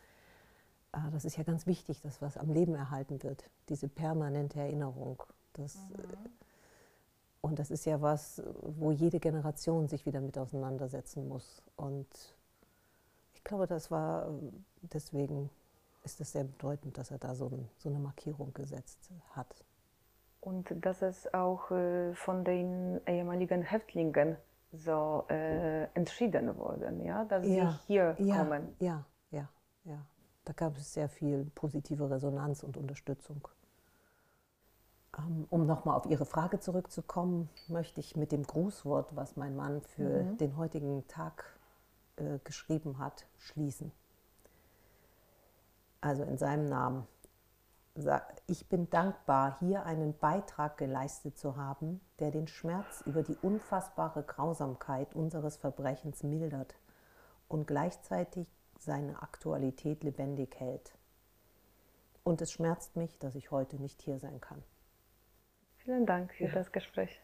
ah, 0.92 1.08
das 1.10 1.24
ist 1.24 1.36
ja 1.36 1.44
ganz 1.44 1.66
wichtig, 1.66 2.00
dass 2.00 2.20
was 2.20 2.36
am 2.36 2.50
Leben 2.50 2.74
erhalten 2.74 3.22
wird, 3.22 3.48
diese 3.68 3.88
permanente 3.88 4.58
Erinnerung. 4.58 5.22
Das, 5.52 5.76
mhm. 5.76 6.30
Und 7.42 7.58
das 7.58 7.70
ist 7.70 7.86
ja 7.86 8.02
was, 8.02 8.42
wo 8.60 8.90
jede 8.90 9.18
Generation 9.20 9.88
sich 9.88 10.04
wieder 10.04 10.20
mit 10.20 10.36
auseinandersetzen 10.36 11.26
muss. 11.28 11.62
Und 11.76 12.08
ich 13.34 13.44
glaube, 13.44 13.66
das 13.66 13.90
war 13.90 14.28
deswegen 14.82 15.48
ist 16.02 16.20
es 16.20 16.32
sehr 16.32 16.44
bedeutend, 16.44 16.96
dass 16.98 17.10
er 17.10 17.18
da 17.18 17.34
so, 17.34 17.46
ein, 17.46 17.68
so 17.78 17.88
eine 17.88 17.98
Markierung 17.98 18.52
gesetzt 18.54 19.10
hat. 19.32 19.64
Und 20.40 20.74
dass 20.84 21.02
es 21.02 21.32
auch 21.34 21.70
äh, 21.70 22.14
von 22.14 22.44
den 22.44 23.00
ehemaligen 23.06 23.62
Häftlingen 23.62 24.36
so 24.72 25.24
äh, 25.28 25.84
entschieden 25.94 26.56
wurde, 26.56 26.92
ja? 27.04 27.24
dass 27.24 27.46
ja, 27.46 27.72
sie 27.72 27.78
hier 27.86 28.16
ja, 28.18 28.36
kommen. 28.36 28.74
Ja, 28.78 29.04
ja, 29.30 29.48
ja. 29.84 29.98
Da 30.44 30.52
gab 30.52 30.76
es 30.76 30.94
sehr 30.94 31.08
viel 31.08 31.50
positive 31.54 32.10
Resonanz 32.10 32.62
und 32.62 32.76
Unterstützung. 32.76 33.46
Ähm, 35.18 35.46
um 35.50 35.66
nochmal 35.66 35.96
auf 35.96 36.06
Ihre 36.06 36.24
Frage 36.24 36.60
zurückzukommen, 36.60 37.50
möchte 37.68 38.00
ich 38.00 38.16
mit 38.16 38.32
dem 38.32 38.44
Grußwort, 38.44 39.14
was 39.16 39.36
mein 39.36 39.56
Mann 39.56 39.82
für 39.82 40.22
mhm. 40.22 40.38
den 40.38 40.56
heutigen 40.56 41.06
Tag 41.08 41.44
äh, 42.16 42.38
geschrieben 42.44 42.98
hat, 42.98 43.26
schließen 43.38 43.92
also 46.00 46.22
in 46.22 46.38
seinem 46.38 46.66
Namen, 46.66 47.06
ich 48.46 48.68
bin 48.68 48.88
dankbar, 48.90 49.58
hier 49.60 49.84
einen 49.84 50.16
Beitrag 50.16 50.78
geleistet 50.78 51.38
zu 51.38 51.56
haben, 51.56 52.00
der 52.18 52.30
den 52.30 52.46
Schmerz 52.46 53.02
über 53.06 53.22
die 53.22 53.36
unfassbare 53.42 54.22
Grausamkeit 54.22 55.14
unseres 55.14 55.56
Verbrechens 55.56 56.22
mildert 56.22 56.74
und 57.48 57.66
gleichzeitig 57.66 58.48
seine 58.78 59.22
Aktualität 59.22 60.04
lebendig 60.04 60.58
hält. 60.58 60.92
Und 62.22 62.40
es 62.42 62.52
schmerzt 62.52 62.96
mich, 62.96 63.18
dass 63.18 63.34
ich 63.34 63.50
heute 63.50 63.76
nicht 63.76 64.02
hier 64.02 64.18
sein 64.18 64.40
kann. 64.40 64.62
Vielen 65.78 66.06
Dank 66.06 66.32
für 66.34 66.44
ja. 66.44 66.52
das 66.52 66.72
Gespräch. 66.72 67.20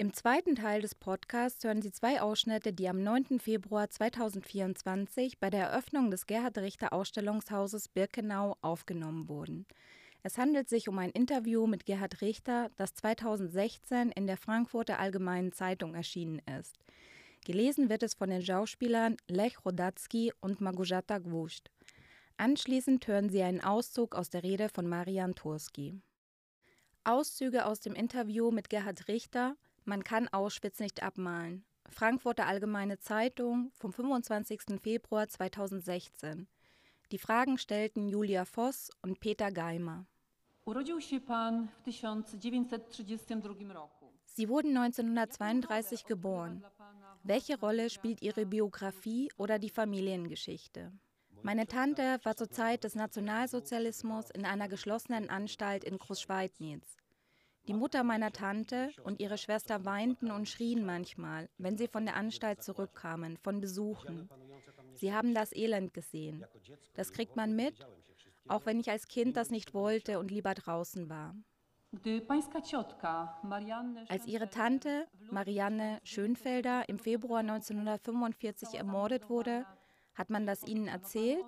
Im 0.00 0.14
zweiten 0.14 0.54
Teil 0.54 0.80
des 0.80 0.94
Podcasts 0.94 1.62
hören 1.62 1.82
Sie 1.82 1.92
zwei 1.92 2.22
Ausschnitte, 2.22 2.72
die 2.72 2.88
am 2.88 3.02
9. 3.02 3.38
Februar 3.38 3.90
2024 3.90 5.38
bei 5.38 5.50
der 5.50 5.66
Eröffnung 5.66 6.10
des 6.10 6.26
Gerhard 6.26 6.56
Richter 6.56 6.94
Ausstellungshauses 6.94 7.88
Birkenau 7.88 8.56
aufgenommen 8.62 9.28
wurden. 9.28 9.66
Es 10.22 10.38
handelt 10.38 10.70
sich 10.70 10.88
um 10.88 10.98
ein 10.98 11.10
Interview 11.10 11.66
mit 11.66 11.84
Gerhard 11.84 12.22
Richter, 12.22 12.70
das 12.78 12.94
2016 12.94 14.10
in 14.12 14.26
der 14.26 14.38
Frankfurter 14.38 14.98
Allgemeinen 14.98 15.52
Zeitung 15.52 15.94
erschienen 15.94 16.40
ist. 16.58 16.78
Gelesen 17.44 17.90
wird 17.90 18.02
es 18.02 18.14
von 18.14 18.30
den 18.30 18.40
Schauspielern 18.40 19.18
Lech 19.28 19.62
Rodatsky 19.66 20.32
und 20.40 20.62
Magujata 20.62 21.18
Gwuscht. 21.18 21.70
Anschließend 22.38 23.06
hören 23.06 23.28
Sie 23.28 23.42
einen 23.42 23.60
Auszug 23.60 24.14
aus 24.14 24.30
der 24.30 24.44
Rede 24.44 24.70
von 24.70 24.88
Marian 24.88 25.34
Turski. 25.34 26.00
Auszüge 27.04 27.66
aus 27.66 27.80
dem 27.80 27.92
Interview 27.94 28.50
mit 28.50 28.70
Gerhard 28.70 29.06
Richter– 29.06 29.56
man 29.84 30.04
kann 30.04 30.28
Auschwitz 30.28 30.80
nicht 30.80 31.02
abmalen. 31.02 31.64
Frankfurter 31.88 32.46
Allgemeine 32.46 32.98
Zeitung 32.98 33.72
vom 33.76 33.92
25. 33.92 34.80
Februar 34.80 35.28
2016. 35.28 36.46
Die 37.10 37.18
Fragen 37.18 37.58
stellten 37.58 38.08
Julia 38.08 38.44
Voss 38.44 38.90
und 39.02 39.18
Peter 39.18 39.50
Geimer. 39.50 40.06
Sie 44.26 44.48
wurden 44.48 44.76
1932 44.76 46.04
geboren. 46.04 46.64
Welche 47.24 47.58
Rolle 47.58 47.90
spielt 47.90 48.22
Ihre 48.22 48.46
Biografie 48.46 49.30
oder 49.36 49.58
die 49.58 49.70
Familiengeschichte? 49.70 50.92
Meine 51.42 51.66
Tante 51.66 52.20
war 52.22 52.36
zur 52.36 52.50
Zeit 52.50 52.84
des 52.84 52.94
Nationalsozialismus 52.94 54.30
in 54.30 54.44
einer 54.44 54.68
geschlossenen 54.68 55.30
Anstalt 55.30 55.84
in 55.84 55.98
Großschweidnitz. 55.98 56.99
Die 57.70 57.76
Mutter 57.76 58.02
meiner 58.02 58.32
Tante 58.32 58.90
und 59.04 59.20
ihre 59.20 59.38
Schwester 59.38 59.84
weinten 59.84 60.32
und 60.32 60.48
schrien 60.48 60.84
manchmal, 60.84 61.48
wenn 61.56 61.78
sie 61.78 61.86
von 61.86 62.04
der 62.04 62.16
Anstalt 62.16 62.64
zurückkamen, 62.64 63.36
von 63.36 63.60
Besuchen. 63.60 64.28
Sie 64.94 65.14
haben 65.14 65.34
das 65.34 65.54
Elend 65.54 65.94
gesehen. 65.94 66.44
Das 66.94 67.12
kriegt 67.12 67.36
man 67.36 67.54
mit, 67.54 67.86
auch 68.48 68.66
wenn 68.66 68.80
ich 68.80 68.90
als 68.90 69.06
Kind 69.06 69.36
das 69.36 69.50
nicht 69.50 69.72
wollte 69.72 70.18
und 70.18 70.32
lieber 70.32 70.52
draußen 70.54 71.08
war. 71.08 71.36
Als 74.08 74.26
ihre 74.26 74.50
Tante 74.50 75.06
Marianne 75.30 76.00
Schönfelder 76.02 76.88
im 76.88 76.98
Februar 76.98 77.38
1945 77.38 78.74
ermordet 78.74 79.30
wurde, 79.30 79.64
hat 80.16 80.28
man 80.28 80.44
das 80.44 80.66
ihnen 80.66 80.88
erzählt 80.88 81.46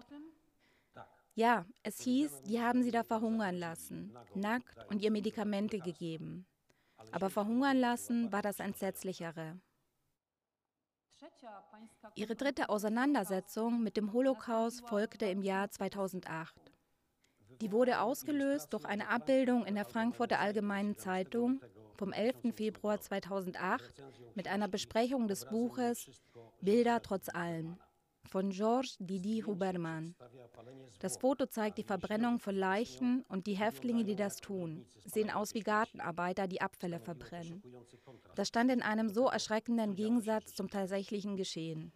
ja, 1.34 1.64
es 1.82 2.00
hieß, 2.00 2.42
die 2.42 2.60
haben 2.60 2.82
sie 2.82 2.90
da 2.90 3.02
verhungern 3.02 3.56
lassen, 3.56 4.14
nackt 4.34 4.84
und 4.90 5.02
ihr 5.02 5.10
Medikamente 5.10 5.78
gegeben. 5.78 6.46
Aber 7.10 7.30
verhungern 7.30 7.78
lassen 7.78 8.30
war 8.32 8.42
das 8.42 8.60
Entsetzlichere. 8.60 9.58
Ihre 12.14 12.36
dritte 12.36 12.68
Auseinandersetzung 12.68 13.82
mit 13.82 13.96
dem 13.96 14.12
Holocaust 14.12 14.86
folgte 14.86 15.26
im 15.26 15.42
Jahr 15.42 15.70
2008. 15.70 16.54
Die 17.60 17.72
wurde 17.72 18.00
ausgelöst 18.00 18.72
durch 18.72 18.84
eine 18.84 19.08
Abbildung 19.08 19.64
in 19.64 19.74
der 19.74 19.84
Frankfurter 19.84 20.40
Allgemeinen 20.40 20.96
Zeitung 20.96 21.60
vom 21.96 22.12
11. 22.12 22.54
Februar 22.54 23.00
2008 23.00 24.02
mit 24.34 24.48
einer 24.48 24.68
Besprechung 24.68 25.28
des 25.28 25.46
Buches 25.46 26.10
Bilder 26.60 27.02
trotz 27.02 27.28
allem 27.28 27.78
von 28.28 28.50
Georges 28.50 28.96
Didi 28.98 29.42
Huberman. 29.46 30.14
Das 31.00 31.16
Foto 31.16 31.46
zeigt 31.46 31.78
die 31.78 31.82
Verbrennung 31.82 32.38
von 32.38 32.54
Leichen 32.54 33.24
und 33.28 33.46
die 33.46 33.54
Häftlinge, 33.54 34.04
die 34.04 34.16
das 34.16 34.36
tun, 34.36 34.86
sehen 35.04 35.30
aus 35.30 35.54
wie 35.54 35.60
Gartenarbeiter, 35.60 36.46
die 36.46 36.60
Abfälle 36.60 37.00
verbrennen. 37.00 37.62
Das 38.34 38.48
stand 38.48 38.70
in 38.70 38.82
einem 38.82 39.08
so 39.08 39.28
erschreckenden 39.28 39.94
Gegensatz 39.94 40.54
zum 40.54 40.68
tatsächlichen 40.68 41.36
Geschehen. 41.36 41.92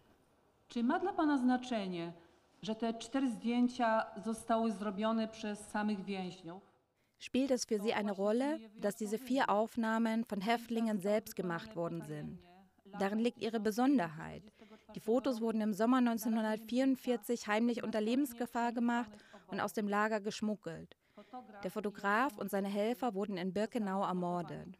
Czy 0.69 0.83
ma 0.83 0.99
dla 0.99 1.13
Pana 1.13 1.37
znaczenie, 1.37 2.13
że 2.61 2.75
te 2.75 2.93
cztery 2.93 3.31
zdjęcia 3.31 4.05
zostały 4.25 4.71
zrobione 4.71 5.27
przez 5.27 5.59
samych 5.59 6.05
więźniów? 6.05 6.77
Spielt 7.19 7.51
es 7.51 7.65
für 7.65 7.79
Sie 7.79 7.95
eine 7.95 8.11
Rolle, 8.11 8.59
dass 8.79 8.95
diese 8.95 9.17
vier 9.17 9.49
Aufnahmen 9.49 10.23
von 10.25 10.41
Häftlingen 10.41 10.99
selbst 10.99 11.35
gemacht 11.35 11.75
worden 11.75 12.01
sind? 12.01 12.37
Darin 12.99 13.19
liegt 13.19 13.41
ihre 13.41 13.59
Besonderheit. 13.59 14.43
Die 14.97 15.01
Fotos 15.01 15.41
wurden 15.41 15.61
im 15.61 15.73
Sommer 15.73 15.97
1944 15.97 17.47
heimlich 17.47 17.83
unter 17.83 18.01
Lebensgefahr 18.01 18.73
gemacht 18.73 19.11
und 19.45 19.59
aus 19.59 19.71
dem 19.71 19.87
Lager 19.87 20.19
geschmuggelt. 20.19 20.97
Der 21.63 21.69
Fotograf 21.69 22.35
und 22.39 22.49
seine 22.49 22.67
Helfer 22.67 23.13
wurden 23.13 23.37
in 23.37 23.53
Birkenau 23.53 24.03
ermordet. 24.03 24.75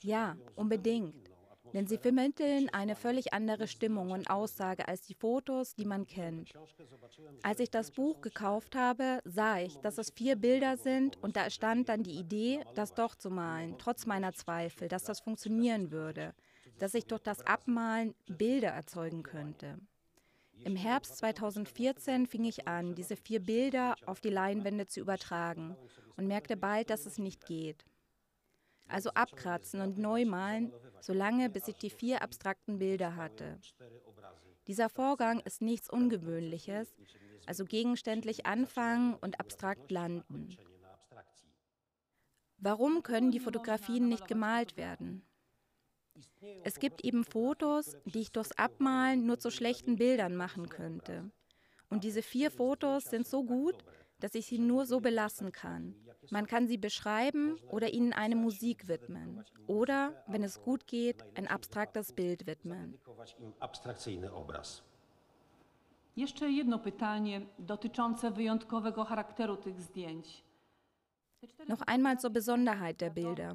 Ja, 0.00 0.38
unbedingt. 0.56 1.30
Denn 1.72 1.86
sie 1.86 1.98
vermitteln 1.98 2.68
eine 2.72 2.96
völlig 2.96 3.32
andere 3.32 3.66
Stimmung 3.66 4.10
und 4.10 4.30
Aussage 4.30 4.88
als 4.88 5.02
die 5.02 5.14
Fotos, 5.14 5.74
die 5.74 5.84
man 5.84 6.06
kennt. 6.06 6.52
Als 7.42 7.60
ich 7.60 7.70
das 7.70 7.90
Buch 7.90 8.20
gekauft 8.20 8.74
habe, 8.76 9.20
sah 9.24 9.58
ich, 9.58 9.76
dass 9.78 9.98
es 9.98 10.10
vier 10.10 10.36
Bilder 10.36 10.76
sind 10.76 11.22
und 11.22 11.36
da 11.36 11.50
stand 11.50 11.88
dann 11.88 12.02
die 12.02 12.18
Idee, 12.18 12.64
das 12.74 12.94
doch 12.94 13.14
zu 13.14 13.30
malen, 13.30 13.76
trotz 13.78 14.06
meiner 14.06 14.32
Zweifel, 14.32 14.88
dass 14.88 15.04
das 15.04 15.20
funktionieren 15.20 15.90
würde, 15.90 16.34
dass 16.78 16.94
ich 16.94 17.06
durch 17.06 17.22
das 17.22 17.46
Abmalen 17.46 18.14
Bilder 18.26 18.70
erzeugen 18.70 19.22
könnte. 19.22 19.78
Im 20.64 20.74
Herbst 20.74 21.18
2014 21.18 22.26
fing 22.26 22.44
ich 22.44 22.66
an, 22.66 22.94
diese 22.94 23.14
vier 23.14 23.40
Bilder 23.40 23.94
auf 24.06 24.20
die 24.20 24.30
Leinwände 24.30 24.86
zu 24.86 25.00
übertragen 25.00 25.76
und 26.16 26.26
merkte 26.26 26.56
bald, 26.56 26.90
dass 26.90 27.06
es 27.06 27.18
nicht 27.18 27.46
geht 27.46 27.84
also 28.88 29.10
abkratzen 29.10 29.80
und 29.80 29.98
neu 29.98 30.24
malen, 30.24 30.72
solange 31.00 31.50
bis 31.50 31.68
ich 31.68 31.76
die 31.76 31.90
vier 31.90 32.22
abstrakten 32.22 32.78
Bilder 32.78 33.16
hatte. 33.16 33.58
Dieser 34.66 34.88
Vorgang 34.88 35.40
ist 35.40 35.62
nichts 35.62 35.88
Ungewöhnliches, 35.88 36.94
also 37.46 37.64
gegenständlich 37.64 38.46
anfangen 38.46 39.14
und 39.14 39.40
abstrakt 39.40 39.90
landen. 39.90 40.56
Warum 42.58 43.02
können 43.02 43.30
die 43.30 43.40
Fotografien 43.40 44.08
nicht 44.08 44.26
gemalt 44.28 44.76
werden? 44.76 45.22
Es 46.64 46.80
gibt 46.80 47.04
eben 47.04 47.24
Fotos, 47.24 47.96
die 48.04 48.20
ich 48.20 48.32
durchs 48.32 48.52
Abmalen 48.52 49.26
nur 49.26 49.38
zu 49.38 49.50
schlechten 49.50 49.96
Bildern 49.96 50.36
machen 50.36 50.68
könnte. 50.68 51.30
Und 51.88 52.04
diese 52.04 52.22
vier 52.22 52.50
Fotos 52.50 53.04
sind 53.04 53.26
so 53.26 53.44
gut, 53.44 53.84
dass 54.20 54.34
ich 54.34 54.46
sie 54.46 54.58
nur 54.58 54.86
so 54.86 55.00
belassen 55.00 55.52
kann. 55.52 55.94
Man 56.30 56.46
kann 56.46 56.66
sie 56.66 56.78
beschreiben 56.78 57.56
oder 57.70 57.92
ihnen 57.92 58.12
eine 58.12 58.36
Musik 58.36 58.88
widmen. 58.88 59.44
Oder, 59.66 60.24
wenn 60.26 60.42
es 60.42 60.60
gut 60.60 60.86
geht, 60.86 61.24
ein 61.34 61.46
abstraktes 61.46 62.12
Bild 62.12 62.46
widmen. 62.46 62.98
Jeszcze 66.16 66.50
jedno 66.50 66.78
pytanie 66.78 67.46
dotyczące 67.58 68.30
wyjątkowego 68.30 69.04
charakteru 69.04 69.56
tych 69.56 69.80
zdjęć. 69.80 70.44
Noch 71.68 71.82
einmal 71.86 72.18
zur 72.18 72.30
Besonderheit 72.30 73.00
der 73.00 73.10
Bilder. 73.10 73.54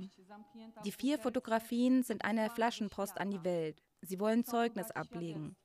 Die 0.86 0.92
vier 0.92 1.20
Fotografien 1.20 2.04
sind 2.04 2.24
eine 2.24 2.50
Flaschenpost 2.50 3.20
an 3.20 3.32
die 3.32 3.44
Welt. 3.44 3.82
Sie 4.02 4.20
wollen 4.20 4.46
Zeugnis 4.46 4.92
ablegen. 4.92 5.56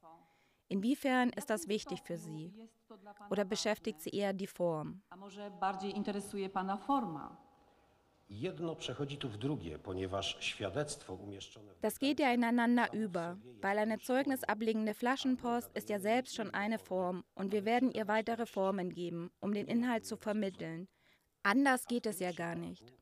Inwiefern 0.69 1.31
ist 1.31 1.51
das 1.51 1.69
wichtig 1.69 2.01
für 2.03 2.19
Sie? 2.19 2.53
Oder 3.31 3.45
beschäftigt 3.45 4.01
Sie 4.01 4.11
eher 4.11 4.33
die 4.33 4.47
Form? 4.47 5.03
Das 11.81 11.99
geht 11.99 12.21
ja 12.21 12.31
ineinander 12.31 12.93
über, 12.93 13.39
weil 13.63 13.79
eine 13.79 13.99
zeugnisablegende 13.99 14.93
Flaschenpost 14.93 15.71
ist 15.75 15.89
ja 15.89 15.99
selbst 15.99 16.37
schon 16.37 16.53
eine 16.53 16.79
Form 16.79 17.25
und 17.35 17.53
wir 17.53 17.65
werden 17.65 17.91
ihr 17.91 18.07
weitere 18.07 18.45
Formen 18.45 18.93
geben, 18.93 19.31
um 19.41 19.55
den 19.55 19.67
Inhalt 19.67 20.05
zu 20.05 20.19
vermitteln. 20.19 20.89
Anders 21.43 21.87
geht 21.87 22.05
es 22.05 22.19
ja 22.21 22.33
gar 22.33 22.55
nicht. 22.55 22.93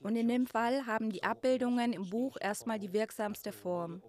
Und 0.00 0.16
in 0.16 0.28
dem 0.28 0.46
Fall 0.46 0.84
haben 0.86 1.10
die 1.10 1.22
Abbildungen 1.22 1.92
im 1.94 2.10
Buch 2.10 2.36
erstmal 2.40 2.78
die 2.78 2.92
wirksamste 2.92 3.52
Form, 3.52 4.02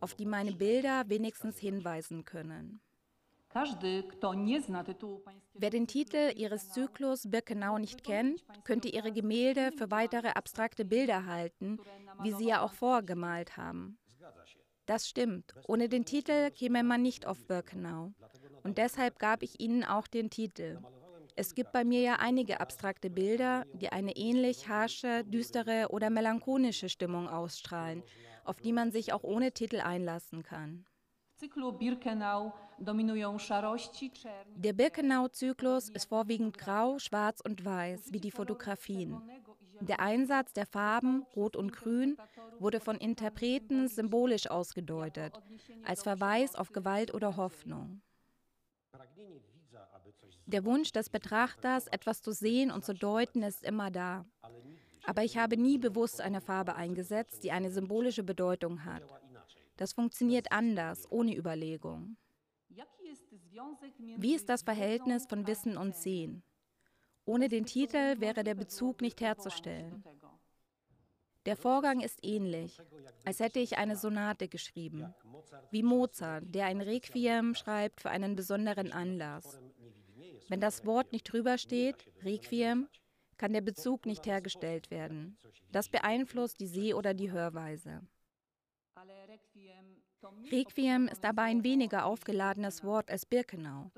auf 0.00 0.14
die 0.14 0.26
meine 0.26 0.52
Bilder 0.52 1.08
wenigstens 1.08 1.58
hinweisen 1.58 2.24
können. 2.24 2.80
Wer 5.54 5.70
den 5.70 5.86
Titel 5.86 6.32
ihres 6.36 6.70
Zyklus 6.72 7.30
Birkenau 7.30 7.78
nicht 7.78 8.04
kennt, 8.04 8.44
könnte 8.64 8.88
ihre 8.88 9.12
Gemälde 9.12 9.72
für 9.72 9.90
weitere 9.90 10.28
abstrakte 10.28 10.84
Bilder 10.84 11.24
halten, 11.24 11.78
wie 12.22 12.32
sie 12.32 12.48
ja 12.48 12.60
auch 12.60 12.74
vorgemalt 12.74 13.56
haben. 13.56 13.98
Das 14.84 15.08
stimmt. 15.08 15.54
Ohne 15.66 15.88
den 15.88 16.04
Titel 16.04 16.50
käme 16.50 16.82
man 16.82 17.02
nicht 17.02 17.26
auf 17.26 17.46
Birkenau. 17.46 18.12
Und 18.62 18.78
deshalb 18.78 19.18
gab 19.18 19.42
ich 19.42 19.58
ihnen 19.58 19.84
auch 19.84 20.06
den 20.06 20.28
Titel. 20.28 20.78
Es 21.34 21.54
gibt 21.54 21.72
bei 21.72 21.84
mir 21.84 22.00
ja 22.00 22.16
einige 22.16 22.60
abstrakte 22.60 23.10
Bilder, 23.10 23.64
die 23.74 23.90
eine 23.90 24.16
ähnlich 24.16 24.68
harsche, 24.68 25.24
düstere 25.24 25.88
oder 25.90 26.08
melancholische 26.08 26.88
Stimmung 26.88 27.28
ausstrahlen, 27.28 28.02
auf 28.46 28.60
die 28.60 28.72
man 28.72 28.92
sich 28.92 29.12
auch 29.12 29.22
ohne 29.22 29.52
Titel 29.52 29.80
einlassen 29.80 30.42
kann. 30.42 30.84
Der 34.54 34.72
Birkenau-Zyklus 34.72 35.88
ist 35.90 36.08
vorwiegend 36.08 36.56
grau, 36.56 36.98
schwarz 36.98 37.40
und 37.40 37.64
weiß, 37.64 38.12
wie 38.12 38.20
die 38.20 38.30
Fotografien. 38.30 39.20
Der 39.80 40.00
Einsatz 40.00 40.54
der 40.54 40.64
Farben 40.64 41.26
Rot 41.34 41.56
und 41.56 41.72
Grün 41.72 42.16
wurde 42.58 42.80
von 42.80 42.96
Interpreten 42.96 43.88
symbolisch 43.88 44.50
ausgedeutet, 44.50 45.38
als 45.84 46.02
Verweis 46.02 46.54
auf 46.54 46.72
Gewalt 46.72 47.12
oder 47.12 47.36
Hoffnung. 47.36 48.00
Der 50.46 50.64
Wunsch 50.64 50.92
des 50.92 51.10
Betrachters, 51.10 51.88
etwas 51.88 52.22
zu 52.22 52.32
sehen 52.32 52.70
und 52.70 52.84
zu 52.84 52.94
deuten, 52.94 53.42
ist 53.42 53.64
immer 53.64 53.90
da. 53.90 54.24
Aber 55.06 55.22
ich 55.22 55.38
habe 55.38 55.56
nie 55.56 55.78
bewusst 55.78 56.20
eine 56.20 56.40
Farbe 56.40 56.74
eingesetzt, 56.74 57.44
die 57.44 57.52
eine 57.52 57.70
symbolische 57.70 58.22
Bedeutung 58.22 58.84
hat. 58.84 59.02
Das 59.76 59.92
funktioniert 59.92 60.52
anders, 60.52 61.10
ohne 61.10 61.36
Überlegung. 61.36 62.16
Wie 64.18 64.34
ist 64.34 64.48
das 64.48 64.62
Verhältnis 64.62 65.26
von 65.26 65.46
Wissen 65.46 65.76
und 65.76 65.94
Sehen? 65.94 66.42
Ohne 67.24 67.48
den 67.48 67.66
Titel 67.66 68.20
wäre 68.20 68.44
der 68.44 68.54
Bezug 68.54 69.00
nicht 69.00 69.20
herzustellen. 69.20 70.04
Der 71.46 71.56
Vorgang 71.56 72.00
ist 72.00 72.18
ähnlich, 72.24 72.80
als 73.24 73.38
hätte 73.38 73.60
ich 73.60 73.78
eine 73.78 73.96
Sonate 73.96 74.48
geschrieben, 74.48 75.14
wie 75.70 75.84
Mozart, 75.84 76.44
der 76.54 76.66
ein 76.66 76.80
Requiem 76.80 77.54
schreibt 77.54 78.00
für 78.00 78.10
einen 78.10 78.34
besonderen 78.34 78.92
Anlass. 78.92 79.60
Wenn 80.48 80.60
das 80.60 80.84
Wort 80.84 81.12
nicht 81.12 81.32
drüber 81.32 81.58
steht, 81.58 82.10
Requiem, 82.24 82.88
kann 83.36 83.52
der 83.52 83.60
Bezug 83.60 84.06
nicht 84.06 84.26
hergestellt 84.26 84.90
werden. 84.90 85.36
Das 85.70 85.88
beeinflusst 85.88 86.60
die 86.60 86.66
Seh- 86.66 86.94
oder 86.94 87.14
die 87.14 87.30
Hörweise. 87.30 88.02
Requiem 90.50 91.08
ist 91.08 91.24
aber 91.24 91.42
ein 91.42 91.62
weniger 91.62 92.06
aufgeladenes 92.06 92.82
Wort 92.82 93.10
als 93.10 93.26
Birkenau. 93.26 93.90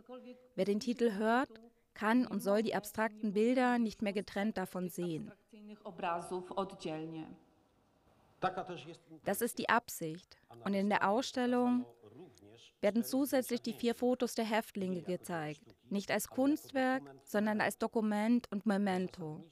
Wer 0.55 0.65
den 0.65 0.81
Titel 0.81 1.13
hört, 1.13 1.49
kann 1.95 2.27
und 2.27 2.41
soll 2.41 2.63
die 2.63 2.75
abstrakten 2.75 3.33
Bilder 3.33 3.79
nicht 3.79 4.03
mehr 4.03 4.13
getrennt 4.13 4.57
davon 4.57 4.89
sehen. 4.89 5.33
Das 9.25 9.43
ist 9.43 9.59
die 9.59 9.69
Absicht. 9.69 10.39
Und 10.65 10.75
in 10.75 10.89
der 10.89 11.09
Ausstellung 11.09 11.85
werden 12.81 13.03
zusätzlich 13.03 13.61
die 13.61 13.73
vier 13.73 13.95
Fotos 13.95 14.35
der 14.35 14.45
Häftlinge 14.45 15.03
gezeigt, 15.03 15.63
nicht 15.91 16.11
als 16.11 16.29
Kunstwerk, 16.29 17.03
sondern 17.25 17.61
als 17.61 17.79
Dokument 17.79 18.51
und 18.53 18.67
Memento. 18.67 19.45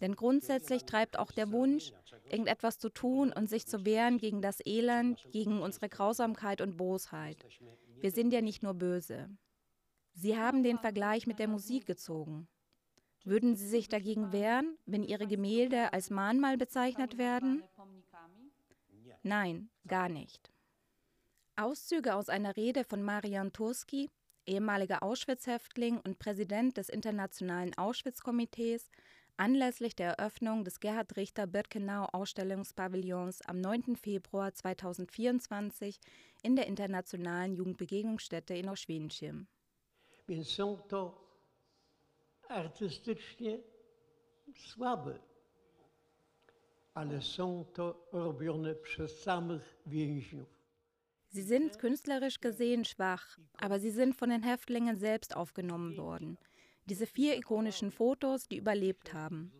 Denn 0.00 0.16
grundsätzlich 0.16 0.84
treibt 0.84 1.18
auch 1.18 1.32
der 1.32 1.52
Wunsch, 1.52 1.92
irgendetwas 2.30 2.78
zu 2.78 2.88
tun 2.88 3.32
und 3.32 3.48
sich 3.48 3.66
zu 3.66 3.84
wehren 3.84 4.18
gegen 4.18 4.42
das 4.42 4.64
Elend, 4.64 5.24
gegen 5.30 5.60
unsere 5.60 5.88
Grausamkeit 5.88 6.60
und 6.60 6.76
Bosheit. 6.76 7.44
Wir 8.00 8.10
sind 8.10 8.32
ja 8.32 8.40
nicht 8.40 8.62
nur 8.62 8.74
böse. 8.74 9.28
Sie 10.12 10.36
haben 10.36 10.62
den 10.62 10.78
Vergleich 10.78 11.26
mit 11.26 11.38
der 11.38 11.48
Musik 11.48 11.86
gezogen. 11.86 12.48
Würden 13.24 13.56
Sie 13.56 13.66
sich 13.66 13.88
dagegen 13.88 14.32
wehren, 14.32 14.78
wenn 14.86 15.02
Ihre 15.02 15.26
Gemälde 15.26 15.92
als 15.92 16.10
Mahnmal 16.10 16.56
bezeichnet 16.56 17.18
werden? 17.18 17.62
Nein, 19.22 19.68
gar 19.86 20.08
nicht. 20.08 20.52
Auszüge 21.56 22.14
aus 22.14 22.28
einer 22.28 22.56
Rede 22.56 22.84
von 22.84 23.02
Marian 23.02 23.52
Turski, 23.52 24.10
ehemaliger 24.46 25.02
Auschwitz-Häftling 25.02 25.98
und 26.04 26.18
Präsident 26.18 26.76
des 26.76 26.90
Internationalen 26.90 27.72
Auschwitz-Komitees, 27.74 28.90
anlässlich 29.38 29.96
der 29.96 30.12
Eröffnung 30.18 30.64
des 30.64 30.80
Gerhard 30.80 31.16
Richter 31.16 31.46
Birkenau 31.46 32.08
Ausstellungspavillons 32.12 33.40
am 33.42 33.60
9. 33.60 33.96
Februar 33.96 34.52
2024 34.52 35.98
in 36.42 36.56
der 36.56 36.66
Internationalen 36.66 37.54
Jugendbegegnungsstätte 37.54 38.54
in 38.54 38.68
Oświęcim. 38.68 39.46
Więc 40.28 40.48
są 40.48 40.76
to 40.76 41.26
artystycznie 42.48 43.58
słabe 44.56 45.18
ale 46.96 47.22
są 47.22 47.64
to 47.74 48.08
robione 48.12 48.74
przez 48.74 49.22
samych 49.22 49.76
więźniów. 49.86 50.55
Sie 51.36 51.42
sind 51.42 51.78
künstlerisch 51.78 52.40
gesehen 52.40 52.86
schwach, 52.86 53.36
aber 53.58 53.78
sie 53.78 53.90
sind 53.90 54.16
von 54.16 54.30
den 54.30 54.42
Häftlingen 54.42 54.96
selbst 54.96 55.36
aufgenommen 55.36 55.98
worden. 55.98 56.38
Diese 56.86 57.04
vier 57.04 57.36
ikonischen 57.36 57.90
Fotos, 57.90 58.48
die 58.48 58.56
überlebt 58.56 59.12
haben. 59.12 59.52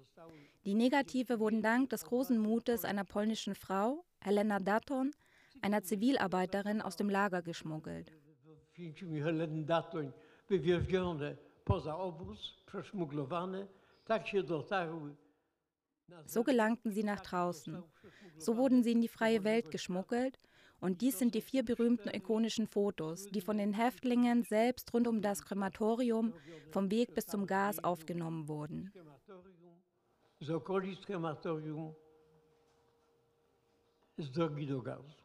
Die 0.65 0.73
Negative 0.73 1.39
wurden 1.39 1.61
dank 1.61 1.91
des 1.91 2.07
großen 2.07 2.39
Mutes 2.39 2.87
einer 2.87 3.05
polnischen 3.05 3.55
Frau, 3.55 4.07
Helena 4.23 4.59
Daton, 4.59 5.11
einer 5.61 5.83
Zivilarbeiterin 5.83 6.81
aus 6.81 6.97
dem 6.97 7.11
Lager 7.11 7.43
geschmuggelt. 7.43 8.11
So 16.25 16.43
gelangten 16.43 16.91
sie 16.91 17.05
nach 17.05 17.21
draußen. 17.21 17.83
So 18.39 18.57
wurden 18.57 18.83
sie 18.83 18.93
in 18.93 19.03
die 19.03 19.09
freie 19.09 19.45
Welt 19.45 19.71
geschmuggelt. 19.71 20.39
Und 20.87 21.01
dies 21.01 21.19
sind 21.19 21.35
die 21.35 21.41
vier 21.41 21.65
berühmten 21.65 22.11
ikonischen 22.11 22.69
Fotos, 22.69 23.27
die 23.27 23.41
von 23.41 23.59
den 23.59 23.73
Häftlingen 23.73 24.45
selbst 24.45 24.95
rund 24.95 25.09
um 25.09 25.21
das 25.21 25.43
Krematorium 25.43 26.33
vom 26.71 26.93
Weg 26.93 27.13
bis 27.13 27.27
zum 27.27 27.49
Gas 27.49 27.83
aufgenommen 27.83 28.47
wurden. 28.47 28.93
Z 30.39 30.49
drogi 34.37 34.67
do 34.67 34.81
gazu. 34.81 35.17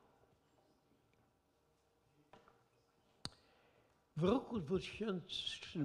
W 4.15 4.26
roku 4.26 4.60
2008 4.62 5.78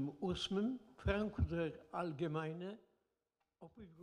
Frankfurter 0.97 1.73
Allgemeine 1.93 2.79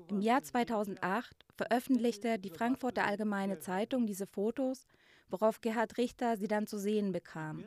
Im 0.08 0.22
Jahr 0.22 0.44
2008 0.44 1.48
veröffentlichte 1.56 2.38
die 2.38 2.52
Frankfurter 2.52 3.06
Allgemeine 3.06 3.58
Zeitung 3.60 4.06
diese 4.06 4.28
Fotos, 4.28 4.86
worauf 5.30 5.62
Gerhard 5.62 5.98
Richter 5.98 6.38
sie 6.38 6.48
dann 6.48 6.68
zu 6.68 6.78
sehen 6.78 7.12
bekam. 7.12 7.66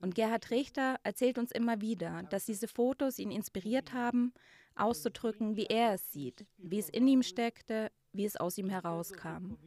Und 0.00 0.14
Gerhard 0.14 0.50
Richter 0.50 0.98
erzählt 1.02 1.38
uns 1.38 1.52
immer 1.52 1.80
wieder, 1.80 2.22
dass 2.24 2.44
diese 2.44 2.68
Fotos 2.68 3.18
ihn 3.18 3.30
inspiriert 3.30 3.92
haben, 3.92 4.32
auszudrücken, 4.74 5.56
wie 5.56 5.66
er 5.66 5.94
es 5.94 6.12
sieht, 6.12 6.46
wie 6.58 6.78
es 6.78 6.90
in 6.90 7.08
ihm 7.08 7.22
steckte, 7.22 7.90
wie 8.12 8.24
es 8.24 8.36
aus 8.36 8.58
ihm 8.58 8.68
herauskam. 8.68 9.58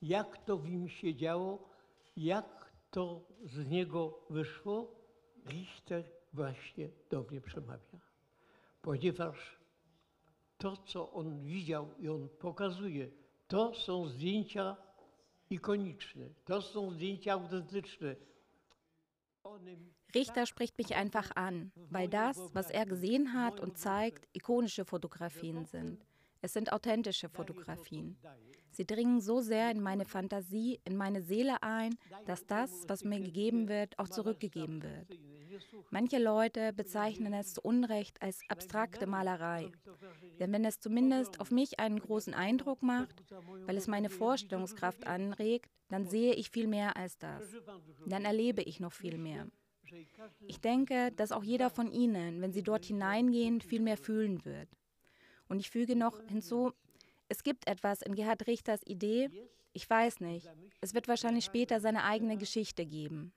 Jak 0.00 0.44
to 0.44 0.58
w 0.58 0.68
nim 0.68 0.88
się 0.88 1.14
działo, 1.14 1.70
jak 2.16 2.72
to 2.90 3.26
z 3.44 3.66
niego 3.66 4.26
wyszło, 4.30 4.92
Richter 5.46 6.04
właśnie 6.32 6.88
do 7.10 7.22
mnie 7.22 7.40
przemawia. 7.40 7.98
Ponieważ 8.82 9.58
to, 10.58 10.76
co 10.76 11.12
on 11.12 11.42
widział 11.42 11.94
i 11.98 12.08
on 12.08 12.28
pokazuje, 12.28 13.10
to 13.48 13.74
są 13.74 14.08
zdjęcia 14.08 14.76
ikoniczne, 15.50 16.26
to 16.44 16.62
są 16.62 16.90
zdjęcia 16.90 17.32
autentyczne. 17.32 18.16
Richter 20.14 20.46
spricht 20.46 20.78
mich 20.78 20.96
einfach 20.96 21.30
an, 21.34 21.70
weil 21.90 22.08
das, 22.08 22.38
was 22.54 22.70
er 22.70 22.86
gesehen 22.86 23.32
hat 23.32 23.60
und 23.60 23.78
zeigt, 23.78 24.28
ikonische 24.32 24.84
Fotografien 24.84 25.64
sind. 25.66 26.04
Es 26.42 26.52
sind 26.52 26.72
authentische 26.72 27.28
Fotografien. 27.28 28.16
Sie 28.70 28.86
dringen 28.86 29.20
so 29.20 29.40
sehr 29.40 29.70
in 29.70 29.80
meine 29.80 30.04
Fantasie, 30.04 30.80
in 30.84 30.96
meine 30.96 31.22
Seele 31.22 31.62
ein, 31.62 31.96
dass 32.26 32.46
das, 32.46 32.84
was 32.88 33.04
mir 33.04 33.20
gegeben 33.20 33.68
wird, 33.68 33.98
auch 33.98 34.08
zurückgegeben 34.08 34.82
wird. 34.82 35.18
Manche 35.90 36.18
Leute 36.18 36.72
bezeichnen 36.72 37.32
es 37.32 37.54
zu 37.54 37.62
Unrecht 37.62 38.20
als 38.22 38.40
abstrakte 38.48 39.06
Malerei. 39.06 39.70
Denn 40.38 40.52
wenn 40.52 40.64
es 40.64 40.80
zumindest 40.80 41.40
auf 41.40 41.50
mich 41.50 41.78
einen 41.78 42.00
großen 42.00 42.34
Eindruck 42.34 42.82
macht, 42.82 43.22
weil 43.66 43.76
es 43.76 43.86
meine 43.86 44.10
Vorstellungskraft 44.10 45.06
anregt, 45.06 45.70
dann 45.88 46.06
sehe 46.06 46.34
ich 46.34 46.50
viel 46.50 46.66
mehr 46.66 46.96
als 46.96 47.18
das. 47.18 47.44
Dann 48.06 48.24
erlebe 48.24 48.62
ich 48.62 48.80
noch 48.80 48.92
viel 48.92 49.18
mehr. 49.18 49.46
Ich 50.46 50.60
denke, 50.60 51.12
dass 51.12 51.32
auch 51.32 51.44
jeder 51.44 51.70
von 51.70 51.90
Ihnen, 51.90 52.40
wenn 52.40 52.52
Sie 52.52 52.62
dort 52.62 52.84
hineingehen, 52.84 53.60
viel 53.60 53.80
mehr 53.80 53.96
fühlen 53.96 54.44
wird. 54.44 54.68
Und 55.48 55.60
ich 55.60 55.70
füge 55.70 55.94
noch 55.94 56.20
hinzu, 56.28 56.72
es 57.28 57.42
gibt 57.42 57.68
etwas 57.68 58.02
in 58.02 58.14
Gerhard 58.14 58.46
Richters 58.46 58.80
Idee, 58.84 59.30
ich 59.72 59.88
weiß 59.88 60.20
nicht, 60.20 60.48
es 60.80 60.94
wird 60.94 61.06
wahrscheinlich 61.06 61.44
später 61.44 61.80
seine 61.80 62.04
eigene 62.04 62.38
Geschichte 62.38 62.86
geben. 62.86 63.32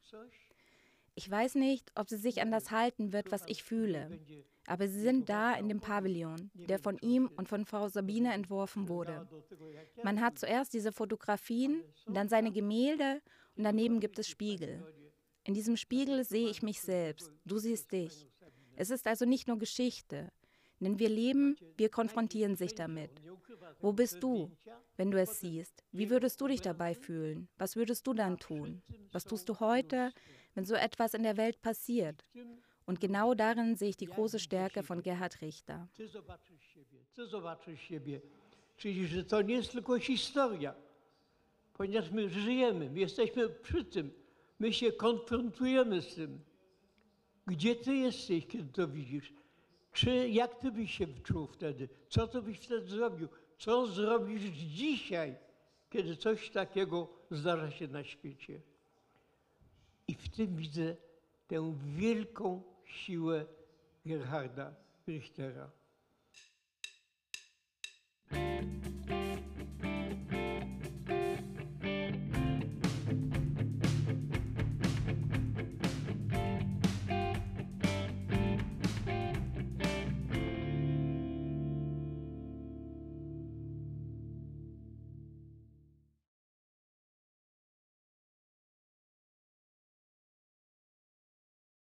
Ich 1.20 1.30
weiß 1.30 1.56
nicht, 1.56 1.92
ob 1.96 2.08
sie 2.08 2.16
sich 2.16 2.42
an 2.42 2.50
das 2.50 2.72
halten 2.72 3.12
wird, 3.12 3.30
was 3.30 3.44
ich 3.48 3.62
fühle, 3.62 4.10
aber 4.66 4.88
sie 4.88 5.02
sind 5.02 5.28
da 5.28 5.54
in 5.54 5.68
dem 5.68 5.82
Pavillon, 5.82 6.50
der 6.54 6.80
von 6.80 6.98
ihm 7.00 7.30
und 7.36 7.50
von 7.50 7.66
Frau 7.66 7.90
Sabine 7.90 8.32
entworfen 8.32 8.88
wurde. 8.88 9.28
Man 10.02 10.22
hat 10.22 10.40
zuerst 10.40 10.74
diese 10.74 10.94
Fotografien, 10.94 11.84
dann 12.08 12.30
seine 12.30 12.54
Gemälde 12.54 13.22
und 13.58 13.66
daneben 13.66 14.00
gibt 14.00 14.18
es 14.18 14.30
Spiegel. 14.30 14.82
In 15.44 15.54
diesem 15.54 15.76
Spiegel 15.76 16.24
sehe 16.24 16.50
ich 16.50 16.62
mich 16.62 16.80
selbst, 16.80 17.30
du 17.44 17.58
siehst 17.58 17.92
dich. 17.92 18.26
Es 18.78 18.90
ist 18.90 19.06
also 19.06 19.26
nicht 19.26 19.46
nur 19.50 19.58
Geschichte, 19.58 20.32
denn 20.80 21.00
wir 21.00 21.10
leben, 21.10 21.58
wir 21.76 21.90
konfrontieren 21.90 22.56
sich 22.56 22.76
damit. 22.76 23.12
Wo 23.82 23.92
bist 23.92 24.24
du, 24.24 24.56
wenn 24.96 25.12
du 25.12 25.20
es 25.20 25.42
siehst? 25.42 25.84
Wie 25.92 26.10
würdest 26.10 26.40
du 26.40 26.48
dich 26.48 26.62
dabei 26.62 26.96
fühlen? 26.96 27.50
Was 27.58 27.76
würdest 27.76 28.08
du 28.08 28.14
dann 28.14 28.40
tun? 28.40 28.82
Was 29.12 29.26
tust 29.26 29.50
du 29.50 29.60
heute, 29.60 30.14
wenn 30.56 30.66
so 30.66 30.76
etwas 30.76 31.14
in 31.14 31.24
der 31.24 31.38
Welt 31.38 31.62
passiert? 31.62 32.26
Und 32.86 33.00
genau 33.00 33.34
darin 33.36 33.76
sehe 33.76 33.90
ich 33.90 33.98
die 33.98 34.08
große 34.08 34.40
Stärke 34.40 34.82
von 34.84 35.02
Gerhard 35.04 35.42
Richter. 35.42 35.88
Czyli, 38.78 39.08
że 39.08 39.24
to 39.24 39.42
nie 39.42 39.56
jest 39.56 39.72
tylko 39.72 40.00
historia, 40.00 40.74
ponieważ 41.74 42.12
my 42.12 42.30
żyjemy, 42.30 42.90
my 42.90 43.00
jesteśmy 43.00 43.50
przy 43.50 43.86
tym, 43.86 44.12
my 44.60 44.74
się 44.74 44.92
konfrontujemy 44.92 46.02
z 46.02 46.16
tym. 46.16 46.40
Gdzie 47.48 47.76
ty 47.76 47.96
jesteś, 47.96 48.48
kiedy 48.48 48.74
to 48.74 48.88
widzisz? 48.88 49.34
Czy 49.94 50.30
jak 50.30 50.56
ty 50.60 50.72
byś 50.72 50.98
się 50.98 51.08
czuł 51.24 51.48
wtedy? 51.48 51.90
Co 52.10 52.28
ty 52.28 52.42
byś 52.42 52.58
wtedy 52.60 52.88
zrobił? 52.88 53.28
Co 53.58 53.88
zrobisz 53.88 54.42
dzisiaj, 54.52 55.36
kiedy 55.90 56.16
coś 56.16 56.50
takiego 56.50 57.08
zdarza 57.32 57.72
się 57.72 57.88
na 57.88 58.04
świecie? 58.04 58.62
I 60.10 60.16
w 60.16 60.30
tym 60.30 60.56
widzę 60.56 60.96
tę 61.48 61.76
wielką 61.86 62.64
siłę 62.86 63.46
Gerharda 64.06 64.76
Richtera. 65.08 65.72